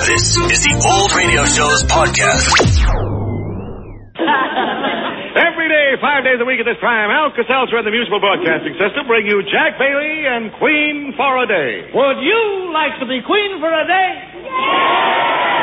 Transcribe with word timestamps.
This 0.00 0.32
is 0.32 0.60
the 0.64 0.74
Old 0.96 1.12
Radio 1.12 1.44
Show's 1.44 1.84
podcast. 1.84 2.56
Every 5.36 5.68
day, 5.68 5.88
five 6.00 6.24
days 6.24 6.40
a 6.40 6.46
week 6.48 6.56
at 6.56 6.64
this 6.64 6.80
time, 6.80 7.12
Alka 7.12 7.44
Seltzer 7.44 7.76
and 7.76 7.86
the 7.86 7.92
Mutual 7.92 8.16
Broadcasting 8.20 8.80
System 8.80 9.04
bring 9.06 9.28
you 9.28 9.44
Jack 9.52 9.76
Bailey 9.76 10.24
and 10.24 10.56
Queen 10.56 11.12
for 11.20 11.44
a 11.44 11.46
Day. 11.46 11.92
Would 11.92 12.18
you 12.24 12.72
like 12.72 12.96
to 13.00 13.06
be 13.06 13.20
queen 13.28 13.60
for 13.60 13.68
a 13.68 13.84
day? 13.84 14.10
Hello, 14.40 15.59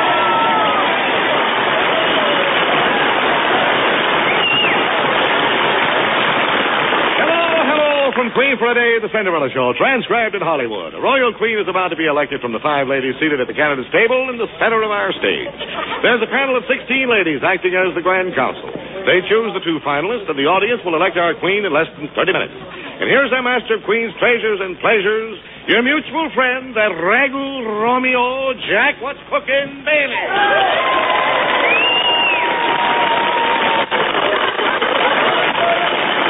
from 8.18 8.34
Queen 8.34 8.58
for 8.58 8.66
a 8.66 8.74
Day, 8.74 8.98
the 8.98 9.06
Cinderella 9.14 9.46
Show, 9.54 9.70
transcribed 9.78 10.34
in 10.34 10.42
Hollywood. 10.42 10.90
A 10.90 10.98
royal 10.98 11.30
queen 11.38 11.54
is 11.54 11.70
about 11.70 11.94
to 11.94 11.98
be 11.98 12.10
elected 12.10 12.42
from 12.42 12.50
the 12.50 12.58
five 12.58 12.90
ladies 12.90 13.14
seated 13.22 13.38
at 13.38 13.46
the 13.46 13.54
candidates 13.54 13.86
table 13.94 14.26
in 14.26 14.42
the 14.42 14.50
center 14.58 14.82
of 14.82 14.90
our 14.90 15.14
stage. 15.14 15.54
There's 16.02 16.18
a 16.18 16.26
panel 16.26 16.58
of 16.58 16.66
16 16.66 16.82
ladies 17.06 17.46
acting 17.46 17.78
as 17.78 17.94
the 17.94 18.02
Grand 18.02 18.34
Council. 18.34 18.74
They 19.06 19.22
choose 19.22 19.54
the 19.54 19.62
two 19.62 19.78
finalists, 19.86 20.26
and 20.26 20.34
the 20.34 20.50
audience 20.50 20.82
will 20.82 20.98
elect 20.98 21.14
our 21.14 21.38
queen 21.38 21.62
in 21.62 21.70
less 21.70 21.86
than 21.94 22.10
30 22.10 22.34
minutes. 22.34 22.58
And 22.98 23.06
here's 23.06 23.30
our 23.30 23.38
master 23.38 23.78
of 23.78 23.86
Queen's 23.86 24.10
treasures 24.18 24.58
and 24.66 24.74
pleasures, 24.82 25.38
your 25.70 25.86
mutual 25.86 26.26
friend, 26.34 26.74
that 26.74 26.90
Ragu 26.98 27.62
Romeo 27.70 28.50
Jack 28.66 28.98
What's 28.98 29.22
Cooking 29.30 29.86
Bailey. 29.86 30.18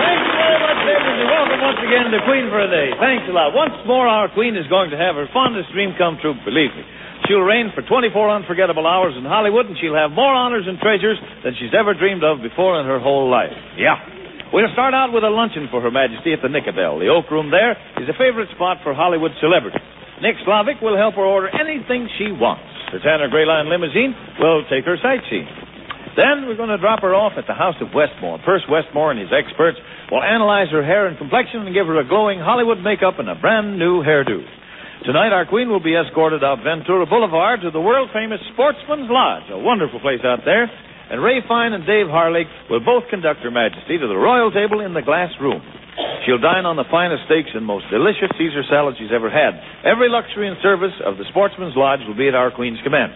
Thank 0.05 0.37
you 0.37 0.38
very 0.49 0.65
much, 0.65 0.81
and 0.81 1.29
welcome 1.29 1.61
once 1.61 1.81
again 1.85 2.09
to 2.09 2.19
Queen 2.25 2.49
for 2.49 2.61
a 2.65 2.71
Day. 2.73 2.97
Thanks 2.97 3.29
a 3.29 3.35
lot. 3.37 3.53
Once 3.53 3.77
more, 3.85 4.09
our 4.09 4.33
queen 4.33 4.57
is 4.57 4.65
going 4.73 4.89
to 4.89 4.97
have 4.97 5.21
her 5.21 5.29
fondest 5.29 5.69
dream 5.77 5.93
come 6.01 6.17
true, 6.25 6.33
believe 6.45 6.73
me. 6.73 6.85
She'll 7.29 7.45
reign 7.45 7.69
for 7.77 7.85
24 7.85 8.17
unforgettable 8.41 8.89
hours 8.89 9.13
in 9.13 9.29
Hollywood, 9.29 9.69
and 9.69 9.77
she'll 9.77 9.99
have 9.99 10.09
more 10.09 10.33
honors 10.33 10.65
and 10.65 10.81
treasures 10.81 11.21
than 11.45 11.53
she's 11.61 11.77
ever 11.77 11.93
dreamed 11.93 12.25
of 12.25 12.41
before 12.41 12.81
in 12.81 12.89
her 12.89 12.97
whole 12.97 13.29
life. 13.29 13.53
Yeah. 13.77 14.01
We'll 14.49 14.73
start 14.73 14.97
out 14.97 15.13
with 15.13 15.29
a 15.29 15.29
luncheon 15.29 15.69
for 15.69 15.85
Her 15.85 15.93
Majesty 15.93 16.33
at 16.33 16.41
the 16.41 16.49
Nicodel. 16.49 16.97
The 16.97 17.13
Oak 17.13 17.29
Room 17.29 17.53
there 17.53 17.77
is 18.01 18.09
a 18.09 18.17
favorite 18.17 18.49
spot 18.57 18.81
for 18.81 18.97
Hollywood 18.97 19.37
celebrities. 19.45 19.85
Nick 20.25 20.41
Slavic 20.49 20.81
will 20.81 20.97
help 20.97 21.21
her 21.21 21.29
order 21.29 21.53
anything 21.53 22.09
she 22.17 22.33
wants. 22.33 22.65
Her 22.89 22.99
Tanner 23.05 23.29
Greyline 23.29 23.69
limousine 23.69 24.17
will 24.41 24.65
take 24.73 24.89
her 24.89 24.97
sightseeing. 24.97 25.68
Then 26.19 26.51
we're 26.51 26.59
going 26.59 26.75
to 26.75 26.83
drop 26.83 27.07
her 27.07 27.15
off 27.15 27.39
at 27.39 27.47
the 27.47 27.55
House 27.55 27.79
of 27.79 27.95
Westmore. 27.95 28.43
Perce 28.43 28.67
Westmore 28.67 29.15
and 29.15 29.23
his 29.23 29.31
experts 29.31 29.79
will 30.11 30.19
analyze 30.19 30.67
her 30.75 30.83
hair 30.83 31.07
and 31.07 31.15
complexion 31.15 31.63
and 31.63 31.71
give 31.71 31.87
her 31.87 32.03
a 32.03 32.03
glowing 32.03 32.43
Hollywood 32.43 32.83
makeup 32.83 33.23
and 33.23 33.31
a 33.31 33.39
brand 33.39 33.79
new 33.79 34.03
hairdo. 34.03 34.43
Tonight, 35.07 35.31
our 35.31 35.47
queen 35.47 35.71
will 35.71 35.79
be 35.79 35.95
escorted 35.95 36.43
out 36.43 36.67
Ventura 36.67 37.07
Boulevard 37.07 37.63
to 37.63 37.71
the 37.71 37.79
world 37.79 38.11
famous 38.11 38.43
Sportsman's 38.51 39.07
Lodge, 39.07 39.47
a 39.55 39.63
wonderful 39.63 40.03
place 40.03 40.19
out 40.27 40.43
there. 40.43 40.67
And 41.07 41.23
Ray 41.23 41.39
Fine 41.47 41.79
and 41.79 41.87
Dave 41.87 42.11
Harley 42.11 42.51
will 42.67 42.83
both 42.83 43.07
conduct 43.15 43.47
Her 43.47 43.55
Majesty 43.55 43.95
to 43.95 44.11
the 44.11 44.19
royal 44.19 44.51
table 44.51 44.83
in 44.83 44.99
the 44.99 45.07
glass 45.07 45.31
room. 45.39 45.63
She'll 46.27 46.43
dine 46.43 46.67
on 46.67 46.75
the 46.75 46.91
finest 46.91 47.31
steaks 47.31 47.55
and 47.55 47.63
most 47.63 47.87
delicious 47.95 48.35
Caesar 48.35 48.67
salad 48.67 48.99
she's 48.99 49.15
ever 49.15 49.31
had. 49.31 49.55
Every 49.87 50.11
luxury 50.11 50.51
and 50.51 50.59
service 50.67 50.99
of 51.07 51.15
the 51.15 51.31
Sportsman's 51.31 51.79
Lodge 51.79 52.03
will 52.11 52.19
be 52.19 52.27
at 52.27 52.35
our 52.35 52.51
queen's 52.51 52.83
command. 52.83 53.15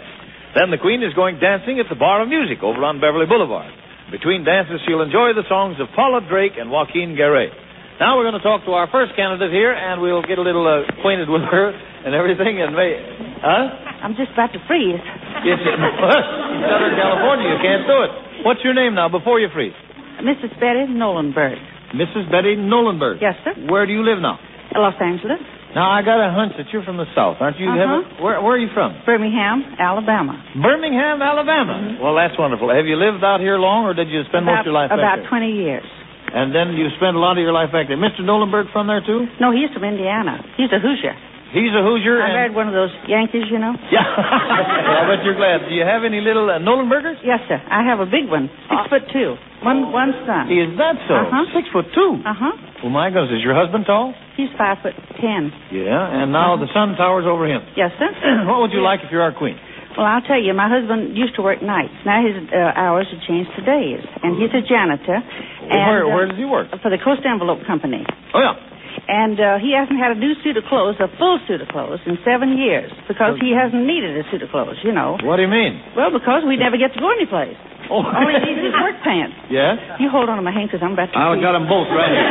Then 0.55 0.69
the 0.71 0.79
queen 0.81 1.01
is 1.03 1.13
going 1.17 1.41
dancing 1.41 1.81
at 1.81 1.89
the 1.89 1.97
Bar 1.97 2.23
of 2.23 2.29
Music 2.29 2.61
over 2.63 2.85
on 2.85 3.01
Beverly 3.01 3.25
Boulevard. 3.25 3.73
Between 4.13 4.45
dances, 4.45 4.85
she'll 4.85 5.01
enjoy 5.01 5.33
the 5.33 5.49
songs 5.49 5.81
of 5.81 5.89
Paula 5.97 6.21
Drake 6.29 6.61
and 6.61 6.69
Joaquin 6.69 7.17
Garay. 7.17 7.49
Now 7.97 8.19
we're 8.21 8.29
going 8.29 8.37
to 8.37 8.45
talk 8.45 8.65
to 8.69 8.73
our 8.77 8.89
first 8.93 9.17
candidate 9.17 9.49
here, 9.53 9.73
and 9.73 10.01
we'll 10.05 10.21
get 10.27 10.37
a 10.37 10.45
little 10.45 10.67
uh, 10.69 10.85
acquainted 10.93 11.29
with 11.33 11.41
her 11.49 11.73
and 12.05 12.13
everything. 12.13 12.61
And 12.61 12.77
may, 12.77 12.93
huh? 13.41 14.05
I'm 14.05 14.13
just 14.13 14.33
about 14.37 14.53
to 14.53 14.61
freeze. 14.69 15.01
Yes, 15.47 15.57
In 15.65 15.79
Southern 15.81 16.95
California, 17.01 17.47
you 17.49 17.61
can't 17.65 17.87
do 17.89 17.97
it. 18.05 18.13
What's 18.45 18.61
your 18.65 18.75
name 18.75 18.93
now? 18.99 19.09
Before 19.09 19.41
you 19.41 19.49
freeze, 19.55 19.77
Mrs. 20.21 20.53
Betty 20.61 20.85
Nolanberg. 20.93 21.57
Mrs. 21.95 22.29
Betty 22.29 22.57
Nolanberg. 22.59 23.21
Yes, 23.21 23.37
sir. 23.45 23.55
Where 23.71 23.87
do 23.87 23.93
you 23.93 24.03
live 24.05 24.21
now? 24.21 24.37
Los 24.75 24.97
Angeles, 25.01 25.41
Now 25.73 25.89
I 25.89 26.05
got 26.05 26.21
a 26.21 26.29
hunch 26.37 26.53
that 26.61 26.69
you're 26.69 26.85
from 26.85 27.01
the 27.01 27.09
South, 27.17 27.41
aren't 27.41 27.57
you? 27.57 27.65
Uh-huh. 27.65 28.21
Where, 28.21 28.37
where 28.45 28.55
are 28.55 28.61
you 28.61 28.69
from? 28.77 28.93
Birmingham, 29.09 29.65
Alabama. 29.81 30.37
Birmingham, 30.61 31.25
Alabama. 31.25 31.97
Well, 31.97 32.13
that's 32.15 32.37
wonderful. 32.37 32.69
Have 32.69 32.85
you 32.85 33.01
lived 33.01 33.25
out 33.25 33.41
here 33.41 33.57
long, 33.57 33.89
or 33.89 33.97
did 33.97 34.13
you 34.13 34.21
spend 34.29 34.45
most 34.45 34.69
of 34.69 34.69
your 34.69 34.77
life 34.77 34.93
about 34.93 35.25
there? 35.25 35.29
20 35.33 35.49
years. 35.49 35.87
And 36.33 36.53
then 36.53 36.77
you 36.77 36.89
spent 37.01 37.17
a 37.17 37.21
lot 37.21 37.37
of 37.37 37.43
your 37.45 37.53
life 37.57 37.73
back 37.73 37.89
there. 37.89 37.97
Mr. 38.01 38.21
Nolenberg 38.25 38.69
from 38.73 38.89
there 38.89 39.01
too? 39.05 39.29
No, 39.41 39.49
he's 39.53 39.73
from 39.73 39.85
Indiana. 39.85 40.41
He's 40.61 40.73
a 40.73 40.81
Hoosier. 40.81 41.13
He's 41.53 41.69
a 41.77 41.85
Hoosier. 41.85 42.17
I 42.25 42.33
married 42.33 42.57
one 42.57 42.69
of 42.69 42.73
those 42.73 42.89
Yankees, 43.05 43.45
you 43.53 43.61
know. 43.61 43.77
Yeah. 43.93 44.01
I 44.97 45.05
bet 45.05 45.21
you're 45.25 45.37
glad. 45.37 45.69
Do 45.69 45.77
you 45.77 45.85
have 45.85 46.01
any 46.09 46.25
little 46.25 46.49
uh, 46.49 46.57
Nolenbergers? 46.57 47.21
Yes, 47.21 47.45
sir. 47.49 47.61
I 47.61 47.85
have 47.85 48.01
a 48.01 48.09
big 48.09 48.29
one, 48.33 48.49
six 48.73 48.81
foot 48.89 49.05
two. 49.13 49.37
One 49.61 49.93
one 49.93 50.17
son. 50.25 50.49
Is 50.49 50.73
that 50.81 50.97
so? 51.05 51.13
Uh-huh. 51.29 51.45
Six 51.53 51.69
foot 51.69 51.93
two. 51.93 52.25
Uh 52.25 52.33
huh. 52.33 52.57
Oh 52.83 52.91
my 52.91 53.11
goodness, 53.11 53.39
is 53.39 53.43
your 53.47 53.55
husband 53.55 53.87
tall? 53.87 54.11
He's 54.37 54.51
five 54.59 54.79
foot 54.83 54.99
ten. 55.23 55.55
Yeah, 55.71 56.03
and 56.03 56.35
now 56.35 56.59
the 56.59 56.67
sun 56.75 56.99
towers 56.99 57.25
over 57.31 57.47
him. 57.47 57.63
Yes, 57.79 57.95
sir. 57.99 58.11
what 58.51 58.59
would 58.63 58.75
you 58.75 58.83
like 58.83 59.01
if 59.07 59.11
you're 59.15 59.23
our 59.23 59.33
queen? 59.35 59.55
Well, 59.97 60.09
I'll 60.09 60.25
tell 60.25 60.41
you, 60.41 60.57
my 60.57 60.73
husband 60.73 61.17
used 61.17 61.37
to 61.37 61.43
work 61.43 61.63
nights. 61.63 61.93
Now 62.09 62.25
his 62.25 62.35
uh, 62.49 62.57
hours 62.75 63.07
have 63.13 63.21
changed 63.29 63.53
to 63.55 63.63
days, 63.63 64.01
and 64.25 64.41
he's 64.41 64.51
a 64.51 64.65
janitor. 64.65 65.21
And, 65.21 65.85
where, 65.85 66.03
uh, 66.03 66.09
where 66.11 66.27
does 66.27 66.39
he 66.41 66.49
work? 66.49 66.73
For 66.83 66.91
the 66.91 66.99
Coast 66.99 67.23
Envelope 67.29 67.61
Company. 67.69 68.03
Oh 68.35 68.41
yeah. 68.41 68.57
And 69.09 69.35
uh, 69.35 69.59
he 69.59 69.75
hasn't 69.75 69.99
had 69.99 70.15
a 70.15 70.19
new 70.19 70.39
suit 70.47 70.55
of 70.57 70.63
clothes, 70.71 70.95
a 71.03 71.11
full 71.19 71.43
suit 71.51 71.59
of 71.59 71.67
clothes, 71.69 71.99
in 72.07 72.19
seven 72.23 72.55
years 72.55 72.87
because 73.11 73.35
he 73.43 73.51
hasn't 73.51 73.83
needed 73.83 74.15
a 74.15 74.23
suit 74.31 74.43
of 74.47 74.51
clothes, 74.55 74.79
you 74.87 74.95
know. 74.95 75.19
What 75.27 75.37
do 75.37 75.43
you 75.43 75.51
mean? 75.51 75.83
Well, 75.99 76.15
because 76.15 76.47
we 76.47 76.55
never 76.55 76.79
get 76.79 76.95
to 76.95 77.01
go 77.03 77.11
anyplace. 77.11 77.59
Oh. 77.91 78.07
All 78.07 78.27
he 78.31 78.39
needs 78.47 78.63
is 78.63 78.75
work 78.79 78.95
pants. 79.07 79.35
Yes. 79.51 79.83
You 79.99 80.07
hold 80.07 80.31
on 80.31 80.39
to 80.39 80.45
my 80.47 80.55
hand 80.55 80.71
because 80.71 80.87
I'm 80.87 80.95
about 80.95 81.11
to. 81.11 81.19
I've 81.19 81.43
got 81.43 81.59
them 81.59 81.67
both 81.67 81.91
right 81.91 82.15
here. 82.15 82.31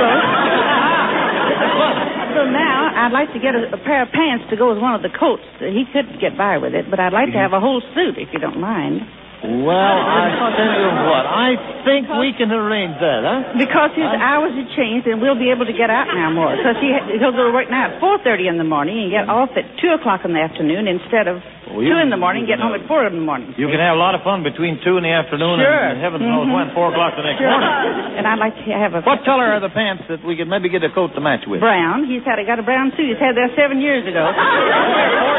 So 2.31 2.47
now 2.47 2.87
I'd 2.95 3.11
like 3.11 3.35
to 3.35 3.39
get 3.43 3.51
a, 3.51 3.75
a 3.75 3.79
pair 3.83 4.07
of 4.07 4.09
pants 4.15 4.47
to 4.49 4.55
go 4.55 4.71
with 4.71 4.79
one 4.79 4.95
of 4.95 5.03
the 5.03 5.11
coats. 5.11 5.43
He 5.59 5.83
could 5.91 6.07
get 6.23 6.39
by 6.39 6.55
with 6.57 6.71
it, 6.73 6.87
but 6.87 6.99
I'd 7.03 7.11
like 7.11 7.35
to 7.35 7.39
have 7.39 7.51
a 7.51 7.59
whole 7.59 7.83
suit 7.93 8.15
if 8.15 8.31
you 8.31 8.39
don't 8.39 8.59
mind. 8.63 9.03
Well, 9.41 9.73
I 9.73 10.53
tell 10.53 10.69
you 10.69 10.91
what, 11.09 11.25
I 11.25 11.49
think 11.81 12.05
we 12.21 12.29
can 12.37 12.53
arrange 12.53 12.93
that, 13.01 13.25
huh? 13.25 13.57
Because 13.57 13.89
his 13.97 14.05
hours 14.05 14.53
have 14.53 14.69
changed, 14.77 15.09
and 15.09 15.17
we'll 15.17 15.33
be 15.39 15.49
able 15.49 15.65
to 15.65 15.73
get 15.73 15.89
out 15.89 16.13
now 16.13 16.29
more. 16.29 16.53
Because 16.53 16.77
he 16.77 16.93
he'll 17.17 17.33
go 17.33 17.49
to 17.49 17.53
work 17.53 17.65
now 17.65 17.89
at 17.89 17.97
four 17.99 18.21
thirty 18.21 18.45
in 18.45 18.61
the 18.61 18.63
morning 18.67 19.01
and 19.01 19.09
get 19.09 19.25
off 19.25 19.49
at 19.57 19.65
two 19.81 19.89
o'clock 19.97 20.21
in 20.29 20.37
the 20.37 20.41
afternoon 20.45 20.85
instead 20.85 21.25
of 21.25 21.41
Well, 21.73 21.81
you- 21.81 21.89
two 21.89 21.97
in 21.97 22.13
the 22.13 22.21
morning, 22.21 22.45
getting 22.45 22.61
home 22.61 22.77
at 22.77 22.85
four 22.85 23.01
in 23.09 23.17
the 23.17 23.25
morning. 23.25 23.55
You 23.57 23.65
can 23.65 23.81
have 23.81 23.97
a 23.97 23.99
lot 23.99 24.13
of 24.13 24.21
fun 24.21 24.43
between 24.45 24.77
two 24.85 24.97
in 25.01 25.03
the 25.03 25.13
afternoon 25.13 25.57
Sure. 25.57 25.73
and 25.89 25.97
heaven 25.97 26.21
knows 26.21 26.45
Mhm. 26.45 26.53
when, 26.53 26.69
four 26.77 26.91
o'clock 26.93 27.15
the 27.17 27.23
next 27.25 27.41
Sure. 27.41 27.49
morning. 27.49 28.21
And 28.21 28.27
I'd 28.29 28.37
like 28.37 28.53
to 28.61 28.71
have 28.77 28.93
a 28.93 29.01
What 29.01 29.25
color 29.25 29.45
are 29.57 29.59
the 29.59 29.69
pants 29.73 30.03
that 30.05 30.21
we 30.23 30.35
could 30.37 30.49
maybe 30.49 30.69
get 30.69 30.83
a 30.83 30.89
coat 30.93 31.15
to 31.15 31.21
match 31.21 31.47
with? 31.47 31.61
brown. 31.61 32.03
He's 32.05 32.21
had 32.23 32.37
he 32.37 32.45
got 32.45 32.59
a 32.59 32.63
brown 32.63 32.91
suit. 32.93 33.07
He's 33.09 33.17
had 33.17 33.33
that 33.35 33.55
seven 33.55 33.81
years 33.81 34.05
ago. 34.05 34.21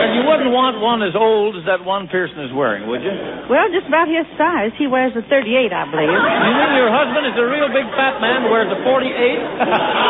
Well, 0.00 0.10
you 0.16 0.22
wouldn't 0.24 0.48
want 0.48 0.80
one 0.80 1.04
as 1.04 1.12
old 1.12 1.60
as 1.60 1.64
that 1.68 1.84
one 1.84 2.08
Pearson 2.08 2.40
is 2.40 2.52
wearing, 2.56 2.88
would 2.88 3.04
you? 3.04 3.12
well, 3.52 3.68
just 3.68 3.84
about 3.84 4.08
his 4.08 4.24
size. 4.40 4.72
He 4.80 4.88
wears 4.88 5.12
a 5.12 5.20
thirty-eight, 5.28 5.68
I 5.76 5.84
believe. 5.92 6.08
You 6.08 6.52
mean 6.56 6.72
your 6.80 6.88
husband 6.88 7.28
is 7.28 7.36
a 7.36 7.44
real 7.44 7.68
big 7.68 7.84
fat 7.92 8.16
man 8.24 8.48
who 8.48 8.50
wears 8.50 8.72
a 8.72 8.80
48? 8.80 10.00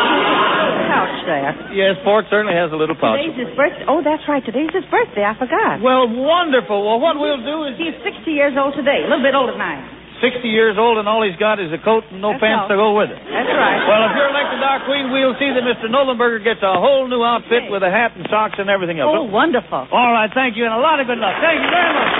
Pouch 0.91 1.17
there. 1.27 1.51
yes, 1.75 1.95
Fort 2.03 2.25
certainly 2.31 2.55
has 2.55 2.71
a 2.71 2.79
little 2.79 2.95
pouch. 2.95 3.19
Today's 3.19 3.47
his 3.47 3.51
birthday. 3.55 3.85
Oh, 3.87 4.03
that's 4.03 4.23
right. 4.27 4.43
Today's 4.43 4.71
his 4.75 4.83
birthday. 4.91 5.23
I 5.23 5.35
forgot. 5.39 5.79
Well, 5.83 6.07
wonderful. 6.07 6.83
Well, 6.83 6.99
what 6.99 7.15
we'll 7.19 7.43
do 7.43 7.67
is 7.67 7.75
He's 7.79 7.95
sixty 8.03 8.31
years 8.35 8.55
old 8.59 8.75
today. 8.75 9.03
A 9.03 9.07
little 9.11 9.23
bit 9.23 9.35
older 9.35 9.51
than 9.55 9.63
I 9.63 9.75
am. 9.79 9.87
60 10.21 10.45
years 10.47 10.77
old 10.77 11.01
and 11.01 11.09
all 11.09 11.25
he's 11.25 11.35
got 11.41 11.57
is 11.59 11.73
a 11.73 11.81
coat 11.81 12.05
and 12.13 12.21
no 12.21 12.31
That's 12.37 12.45
pants 12.45 12.69
all. 12.69 12.71
to 12.71 12.77
go 12.77 12.89
with 12.93 13.09
it. 13.09 13.17
That's 13.17 13.49
right. 13.51 13.81
Well, 13.89 14.01
if 14.05 14.13
you're 14.13 14.29
elected 14.29 14.61
our 14.61 14.79
queen, 14.85 15.09
we'll 15.09 15.33
see 15.41 15.49
that 15.49 15.65
Mr. 15.65 15.89
Nolenberger 15.89 16.45
gets 16.45 16.61
a 16.61 16.77
whole 16.77 17.09
new 17.09 17.25
outfit 17.25 17.67
with 17.73 17.81
a 17.81 17.89
hat 17.89 18.13
and 18.15 18.23
socks 18.29 18.55
and 18.61 18.69
everything 18.69 19.01
else. 19.01 19.11
oh, 19.17 19.25
wonderful. 19.25 19.89
All 19.89 20.13
right, 20.13 20.29
thank 20.33 20.53
you, 20.55 20.63
and 20.69 20.73
a 20.73 20.81
lot 20.81 21.01
of 21.01 21.09
good 21.09 21.17
luck. 21.17 21.33
Thank 21.41 21.59
you 21.65 21.69
very 21.73 21.91
much. 21.97 22.13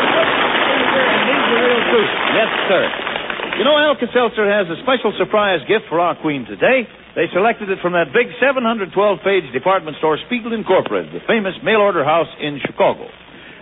And 0.00 1.22
these 1.28 1.44
are 1.44 1.60
real 1.60 1.82
truth. 1.92 2.12
Yes, 2.34 2.50
sir. 2.68 2.82
You 3.58 3.64
know, 3.68 3.76
Alka-Seltzer 3.76 4.46
has 4.48 4.66
a 4.72 4.80
special 4.80 5.12
surprise 5.20 5.60
gift 5.68 5.84
for 5.92 6.00
our 6.00 6.16
queen 6.16 6.46
today. 6.48 6.88
They 7.12 7.26
selected 7.34 7.68
it 7.68 7.78
from 7.82 7.92
that 7.92 8.14
big 8.14 8.30
712-page 8.40 9.52
department 9.52 9.98
store, 9.98 10.16
Spiegel 10.26 10.54
Incorporated, 10.54 11.12
the 11.12 11.20
famous 11.26 11.52
mail-order 11.60 12.04
house 12.04 12.30
in 12.40 12.60
Chicago. 12.64 13.04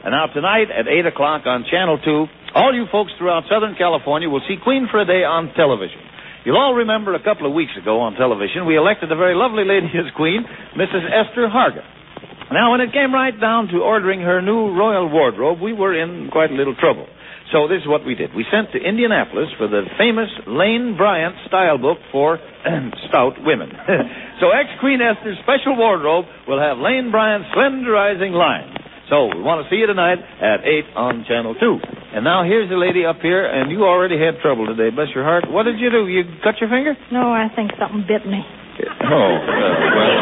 And 0.05 0.15
now 0.15 0.27
tonight 0.31 0.71
at 0.71 0.87
8 0.87 1.07
o'clock 1.07 1.43
on 1.47 1.67
Channel 1.71 1.99
2, 1.99 2.55
all 2.55 2.75
you 2.75 2.87
folks 2.91 3.13
throughout 3.19 3.45
Southern 3.51 3.75
California 3.75 4.31
will 4.31 4.43
see 4.47 4.57
Queen 4.63 4.87
for 4.91 5.01
a 5.01 5.07
Day 5.07 5.27
on 5.27 5.53
television. 5.55 5.99
You'll 6.47 6.57
all 6.57 6.75
remember 6.75 7.15
a 7.15 7.23
couple 7.23 7.47
of 7.47 7.53
weeks 7.53 7.75
ago 7.77 8.01
on 8.01 8.15
television, 8.15 8.65
we 8.65 8.79
elected 8.79 9.11
a 9.11 9.17
very 9.17 9.35
lovely 9.35 9.67
lady 9.67 9.91
as 9.99 10.09
Queen, 10.15 10.47
Mrs. 10.79 11.03
Esther 11.05 11.51
Hargett. 11.51 11.85
Now, 12.51 12.73
when 12.73 12.81
it 12.81 12.95
came 12.95 13.13
right 13.13 13.35
down 13.39 13.69
to 13.69 13.85
ordering 13.85 14.23
her 14.23 14.41
new 14.41 14.73
royal 14.73 15.11
wardrobe, 15.11 15.61
we 15.61 15.75
were 15.75 15.93
in 15.93 16.31
quite 16.33 16.51
a 16.51 16.55
little 16.55 16.75
trouble. 16.75 17.07
So 17.53 17.69
this 17.69 17.81
is 17.81 17.89
what 17.89 18.05
we 18.05 18.15
did. 18.15 18.33
We 18.35 18.45
sent 18.53 18.73
to 18.73 18.79
Indianapolis 18.79 19.49
for 19.57 19.69
the 19.69 19.85
famous 19.99 20.29
Lane 20.47 20.97
Bryant 20.97 21.37
style 21.47 21.77
book 21.77 21.99
for 22.13 22.39
stout 23.09 23.41
women. 23.41 23.73
so 24.41 24.53
ex-Queen 24.53 25.01
Esther's 25.01 25.37
special 25.43 25.77
wardrobe 25.77 26.27
will 26.47 26.61
have 26.61 26.79
Lane 26.79 27.11
Bryant's 27.11 27.49
slenderizing 27.57 28.33
line. 28.33 28.78
So 29.09 29.33
we 29.33 29.41
want 29.41 29.65
to 29.65 29.67
see 29.73 29.81
you 29.81 29.89
tonight 29.89 30.21
at 30.21 30.69
8 30.69 30.93
on 30.93 31.25
Channel 31.25 31.57
2. 31.57 31.81
And 32.13 32.25
now 32.29 32.45
here's 32.45 32.69
the 32.69 32.77
lady 32.77 33.09
up 33.09 33.25
here, 33.25 33.41
and 33.49 33.73
you 33.73 33.89
already 33.89 34.21
had 34.21 34.37
trouble 34.45 34.69
today, 34.69 34.93
bless 34.93 35.09
your 35.17 35.25
heart. 35.25 35.49
What 35.49 35.65
did 35.65 35.81
you 35.81 35.89
do? 35.89 36.05
You 36.09 36.29
cut 36.45 36.61
your 36.61 36.69
finger? 36.69 36.93
No, 37.09 37.33
I 37.33 37.49
think 37.57 37.73
something 37.81 38.05
bit 38.05 38.29
me. 38.29 38.45
Oh, 38.45 39.09
uh, 39.09 39.65
well. 39.97 40.15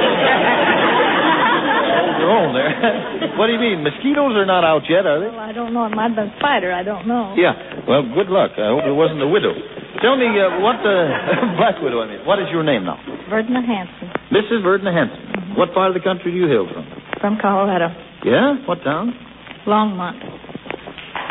Hold 1.99 2.17
your 2.23 2.31
own 2.31 2.51
there. 2.55 2.71
what 3.39 3.51
do 3.51 3.59
you 3.59 3.63
mean? 3.63 3.83
Mosquitoes 3.83 4.39
are 4.39 4.47
not 4.47 4.63
out 4.63 4.87
yet, 4.87 5.03
are 5.03 5.19
they? 5.19 5.35
Well, 5.35 5.43
I 5.43 5.51
don't 5.51 5.75
know. 5.75 5.91
It 5.91 5.95
might 5.95 6.15
have 6.15 6.19
been 6.23 6.31
a 6.31 6.39
spider. 6.39 6.71
I 6.71 6.87
don't 6.87 7.11
know. 7.11 7.35
Yeah. 7.35 7.59
Well, 7.91 8.07
good 8.15 8.31
luck. 8.31 8.55
I 8.55 8.71
hope 8.71 8.87
it 8.87 8.95
wasn't 8.95 9.19
a 9.21 9.29
widow. 9.29 9.53
Tell 9.99 10.15
me, 10.15 10.31
uh, 10.31 10.63
what 10.63 10.79
the 10.87 10.97
black 11.59 11.83
widow? 11.83 12.01
I 12.03 12.07
mean, 12.07 12.23
what 12.23 12.39
is 12.39 12.47
your 12.55 12.63
name 12.63 12.87
now? 12.87 13.03
Verdna 13.27 13.67
Hanson 13.67 14.15
Mrs. 14.31 14.63
Verdna 14.63 14.95
Hanson. 14.95 15.59
What 15.59 15.75
part 15.75 15.91
of 15.91 15.99
the 15.99 16.05
country 16.07 16.31
do 16.31 16.39
you 16.39 16.47
hail 16.47 16.71
from? 16.71 16.87
from 17.21 17.39
Colorado. 17.41 18.06
Yeah. 18.25 18.57
What 18.67 18.83
town? 18.85 19.13
Longmont. 19.67 20.19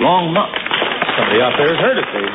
Longmont. 0.02 0.52
Somebody 1.18 1.40
out 1.42 1.56
there 1.58 1.72
has 1.72 1.80
heard 1.80 1.98
it. 1.98 2.08
They, 2.12 2.26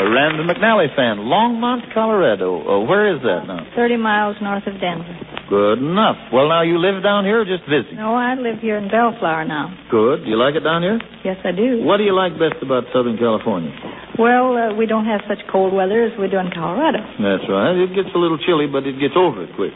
a 0.00 0.08
Randall 0.08 0.44
McNally 0.48 0.88
fan. 0.96 1.18
Longmont, 1.28 1.92
Colorado. 1.92 2.60
Uh, 2.64 2.84
where 2.88 3.12
is 3.14 3.20
that 3.22 3.44
now? 3.46 3.64
30 3.76 3.96
miles 3.96 4.36
north 4.40 4.64
of 4.66 4.80
Denver. 4.80 5.12
Good 5.50 5.82
enough. 5.82 6.16
Well, 6.32 6.46
now 6.48 6.62
you 6.62 6.78
live 6.78 7.02
down 7.02 7.24
here 7.26 7.42
or 7.42 7.44
just 7.44 7.66
visiting? 7.68 7.98
No, 7.98 8.14
I 8.14 8.38
live 8.38 8.62
here 8.62 8.78
in 8.78 8.86
Bellflower 8.88 9.44
now. 9.44 9.74
Good. 9.90 10.22
Do 10.24 10.30
you 10.30 10.38
like 10.38 10.54
it 10.54 10.62
down 10.62 10.80
here? 10.80 10.96
Yes, 11.26 11.36
I 11.44 11.50
do. 11.50 11.82
What 11.82 11.98
do 11.98 12.04
you 12.06 12.14
like 12.14 12.38
best 12.38 12.62
about 12.62 12.84
Southern 12.94 13.18
California? 13.18 13.74
Well, 14.16 14.54
uh, 14.56 14.72
we 14.78 14.86
don't 14.86 15.06
have 15.10 15.20
such 15.26 15.42
cold 15.50 15.74
weather 15.74 16.06
as 16.06 16.14
we 16.20 16.28
do 16.30 16.38
in 16.38 16.54
Colorado. 16.54 17.02
That's 17.18 17.44
right. 17.50 17.74
It 17.82 17.90
gets 17.98 18.14
a 18.14 18.18
little 18.20 18.38
chilly, 18.38 18.70
but 18.70 18.86
it 18.86 19.00
gets 19.02 19.18
over 19.18 19.42
it 19.42 19.50
quick. 19.58 19.74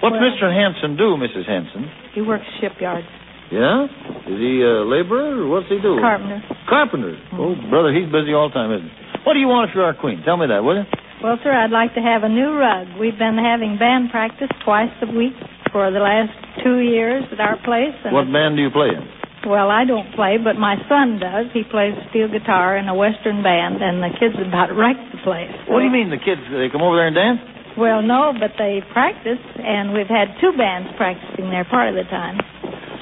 What's 0.00 0.14
Well- 0.14 0.22
Mr. 0.22 0.48
Hanson 0.54 0.94
do, 0.96 1.18
Mrs. 1.18 1.50
Hanson? 1.50 1.90
He 2.14 2.22
works 2.22 2.46
shipyards. 2.62 3.08
Yeah? 3.52 3.84
Is 4.32 4.38
he 4.40 4.64
a 4.64 4.80
laborer 4.80 5.44
or 5.44 5.46
what's 5.52 5.68
he 5.68 5.76
doing? 5.76 6.00
Carpenter. 6.00 6.40
Carpenter. 6.68 7.14
Mm-hmm. 7.30 7.36
Oh, 7.36 7.52
brother, 7.68 7.92
he's 7.92 8.08
busy 8.08 8.32
all 8.32 8.48
the 8.48 8.56
time, 8.56 8.72
isn't 8.72 8.88
he? 8.88 8.94
What 9.28 9.36
do 9.36 9.40
you 9.44 9.46
want 9.46 9.68
if 9.68 9.76
you're 9.76 9.84
our 9.84 9.94
queen? 9.94 10.24
Tell 10.24 10.40
me 10.40 10.48
that, 10.48 10.64
will 10.64 10.80
you? 10.80 10.88
Well, 11.20 11.38
sir, 11.44 11.52
I'd 11.52 11.70
like 11.70 11.94
to 11.94 12.02
have 12.02 12.24
a 12.24 12.32
new 12.32 12.56
rug. 12.58 12.98
We've 12.98 13.14
been 13.14 13.38
having 13.38 13.78
band 13.78 14.10
practice 14.10 14.50
twice 14.64 14.90
a 15.04 15.08
week 15.12 15.36
for 15.70 15.92
the 15.92 16.02
last 16.02 16.34
two 16.64 16.82
years 16.82 17.22
at 17.30 17.38
our 17.38 17.54
place. 17.62 17.94
And 18.02 18.10
What 18.16 18.26
band 18.32 18.56
do 18.58 18.62
you 18.66 18.72
play 18.72 18.90
in? 18.90 19.04
Well, 19.46 19.70
I 19.70 19.84
don't 19.84 20.10
play, 20.14 20.38
but 20.38 20.54
my 20.58 20.78
son 20.88 21.18
does. 21.18 21.50
He 21.54 21.62
plays 21.66 21.94
steel 22.10 22.30
guitar 22.30 22.78
in 22.78 22.86
a 22.88 22.94
western 22.94 23.42
band, 23.42 23.82
and 23.82 24.02
the 24.02 24.10
kids 24.18 24.34
about 24.38 24.70
wrecked 24.74 25.02
the 25.14 25.18
place. 25.22 25.50
What 25.66 25.82
do 25.82 25.86
you 25.86 25.94
mean, 25.94 26.10
the 26.10 26.18
kids, 26.22 26.42
they 26.50 26.70
come 26.70 26.82
over 26.82 26.94
there 26.96 27.10
and 27.10 27.18
dance? 27.18 27.40
Well, 27.78 28.02
no, 28.02 28.34
but 28.38 28.54
they 28.58 28.82
practice, 28.92 29.40
and 29.58 29.94
we've 29.94 30.10
had 30.10 30.34
two 30.40 30.54
bands 30.58 30.90
practicing 30.96 31.50
there 31.50 31.66
part 31.66 31.90
of 31.90 31.96
the 31.98 32.06
time. 32.10 32.38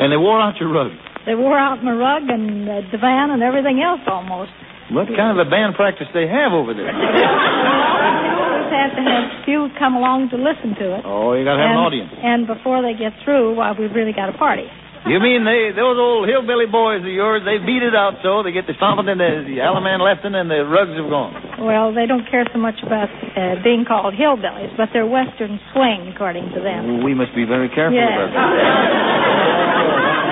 And 0.01 0.09
they 0.09 0.17
wore 0.17 0.41
out 0.41 0.57
your 0.57 0.73
rug. 0.73 0.91
They 1.29 1.37
wore 1.37 1.59
out 1.61 1.85
my 1.85 1.93
rug 1.93 2.25
and 2.33 2.65
the 2.65 2.81
divan 2.89 3.37
and 3.37 3.45
everything 3.45 3.85
else 3.85 4.01
almost. 4.09 4.51
What 4.91 5.07
kind 5.13 5.37
of 5.37 5.47
a 5.47 5.49
band 5.49 5.77
practice 5.77 6.09
they 6.17 6.27
have 6.27 6.53
over 6.57 6.73
there? 6.73 6.91
You 8.21 8.37
always 8.41 8.71
have 8.73 8.93
to 8.97 9.03
have 9.05 9.45
few 9.45 9.69
come 9.79 9.95
along 9.95 10.31
to 10.31 10.39
listen 10.41 10.73
to 10.79 10.87
it. 10.97 11.03
Oh, 11.05 11.35
you 11.37 11.45
got 11.45 11.61
to 11.61 11.63
have 11.63 11.77
and, 11.77 11.81
an 11.81 11.85
audience. 11.85 12.13
And 12.17 12.41
before 12.47 12.81
they 12.81 12.97
get 12.97 13.13
through, 13.25 13.55
well, 13.55 13.75
we've 13.77 13.93
really 13.93 14.13
got 14.17 14.33
a 14.33 14.37
party. 14.37 14.65
You 15.09 15.17
mean 15.17 15.49
they 15.49 15.73
those 15.73 15.97
old 15.97 16.29
hillbilly 16.29 16.69
boys 16.69 17.01
of 17.01 17.09
yours, 17.09 17.41
they 17.49 17.57
beat 17.57 17.81
it 17.81 17.97
out 17.97 18.21
so 18.21 18.45
they 18.45 18.53
get 18.53 18.69
the 18.69 18.77
stomping 18.77 19.09
and 19.09 19.17
the, 19.17 19.49
the 19.49 19.57
allemande 19.65 20.29
and 20.29 20.45
the 20.49 20.61
rugs 20.69 20.93
have 20.93 21.09
gone. 21.09 21.33
Well, 21.57 21.89
they 21.97 22.05
don't 22.05 22.29
care 22.29 22.45
so 22.53 22.61
much 22.61 22.77
about 22.85 23.09
uh, 23.09 23.57
being 23.65 23.89
called 23.89 24.13
hillbillies, 24.13 24.77
but 24.77 24.93
they're 24.93 25.09
western 25.09 25.57
swing, 25.73 26.13
according 26.13 26.53
to 26.53 26.61
them. 26.61 27.01
We 27.01 27.17
must 27.17 27.33
be 27.33 27.49
very 27.49 27.73
careful 27.73 27.97
Yes. 27.97 28.13
about 28.13 28.29
that. 28.33 29.87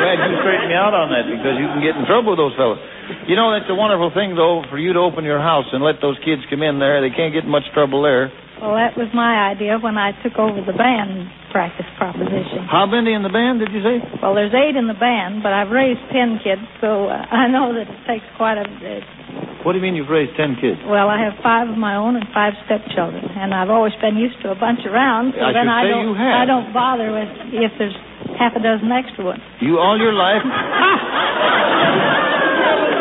Glad 0.09 0.25
you 0.25 0.41
straightened 0.41 0.73
me 0.73 0.77
out 0.79 0.97
on 0.97 1.13
that 1.13 1.29
because 1.29 1.61
you 1.61 1.69
can 1.69 1.85
get 1.85 1.93
in 1.93 2.09
trouble 2.09 2.33
with 2.33 2.41
those 2.41 2.57
fellows. 2.57 2.81
You 3.29 3.37
know, 3.37 3.53
that's 3.53 3.69
a 3.69 3.77
wonderful 3.77 4.09
thing, 4.17 4.33
though, 4.33 4.65
for 4.73 4.81
you 4.81 4.97
to 4.97 5.01
open 5.05 5.21
your 5.29 5.37
house 5.37 5.69
and 5.69 5.85
let 5.85 6.01
those 6.01 6.17
kids 6.25 6.41
come 6.49 6.65
in 6.65 6.81
there. 6.81 7.05
They 7.05 7.13
can't 7.13 7.37
get 7.37 7.45
in 7.45 7.53
much 7.53 7.69
trouble 7.77 8.01
there. 8.01 8.33
Well, 8.57 8.73
that 8.81 8.97
was 8.97 9.13
my 9.13 9.53
idea 9.53 9.77
when 9.77 10.01
I 10.01 10.17
took 10.25 10.41
over 10.41 10.65
the 10.65 10.73
band 10.73 11.29
practice 11.53 11.85
proposition. 12.01 12.65
How 12.65 12.89
many 12.89 13.13
in 13.13 13.21
the 13.21 13.29
band, 13.29 13.61
did 13.61 13.69
you 13.69 13.85
say? 13.85 14.01
Well, 14.25 14.33
there's 14.33 14.57
eight 14.57 14.81
in 14.81 14.89
the 14.89 14.97
band, 14.97 15.45
but 15.45 15.53
I've 15.53 15.69
raised 15.71 16.01
ten 16.09 16.41
kids, 16.41 16.65
so 16.81 17.13
uh, 17.13 17.29
I 17.29 17.47
know 17.53 17.77
that 17.77 17.85
it 17.85 18.01
takes 18.09 18.25
quite 18.41 18.57
a. 18.57 18.65
Uh, 18.65 19.63
What 19.63 19.77
do 19.77 19.79
you 19.79 19.85
mean 19.85 19.93
you've 19.95 20.09
raised 20.11 20.35
ten 20.41 20.57
kids? 20.57 20.81
well, 20.89 21.07
I 21.13 21.21
have 21.23 21.37
five 21.45 21.69
of 21.69 21.77
my 21.77 21.95
own 22.01 22.17
and 22.17 22.25
five 22.35 22.57
stepchildren, 22.65 23.29
and 23.37 23.53
I've 23.55 23.71
always 23.71 23.95
been 24.01 24.17
used 24.17 24.41
to 24.43 24.51
a 24.51 24.59
bunch 24.59 24.83
around. 24.89 25.37
So 25.37 25.45
I 25.45 25.53
then 25.53 25.69
I 25.71 25.85
don't. 25.87 26.03
you 26.09 26.13
have. 26.17 26.35
I 26.43 26.45
don't 26.49 26.73
bother 26.75 27.13
with 27.15 27.31
if 27.55 27.73
there's 27.79 27.97
half 28.39 28.55
a 28.55 28.63
dozen 28.63 28.89
extra 28.95 29.27
ones. 29.27 29.43
You 29.61 29.83
all 29.83 29.99
your 29.99 30.15
life? 30.15 30.47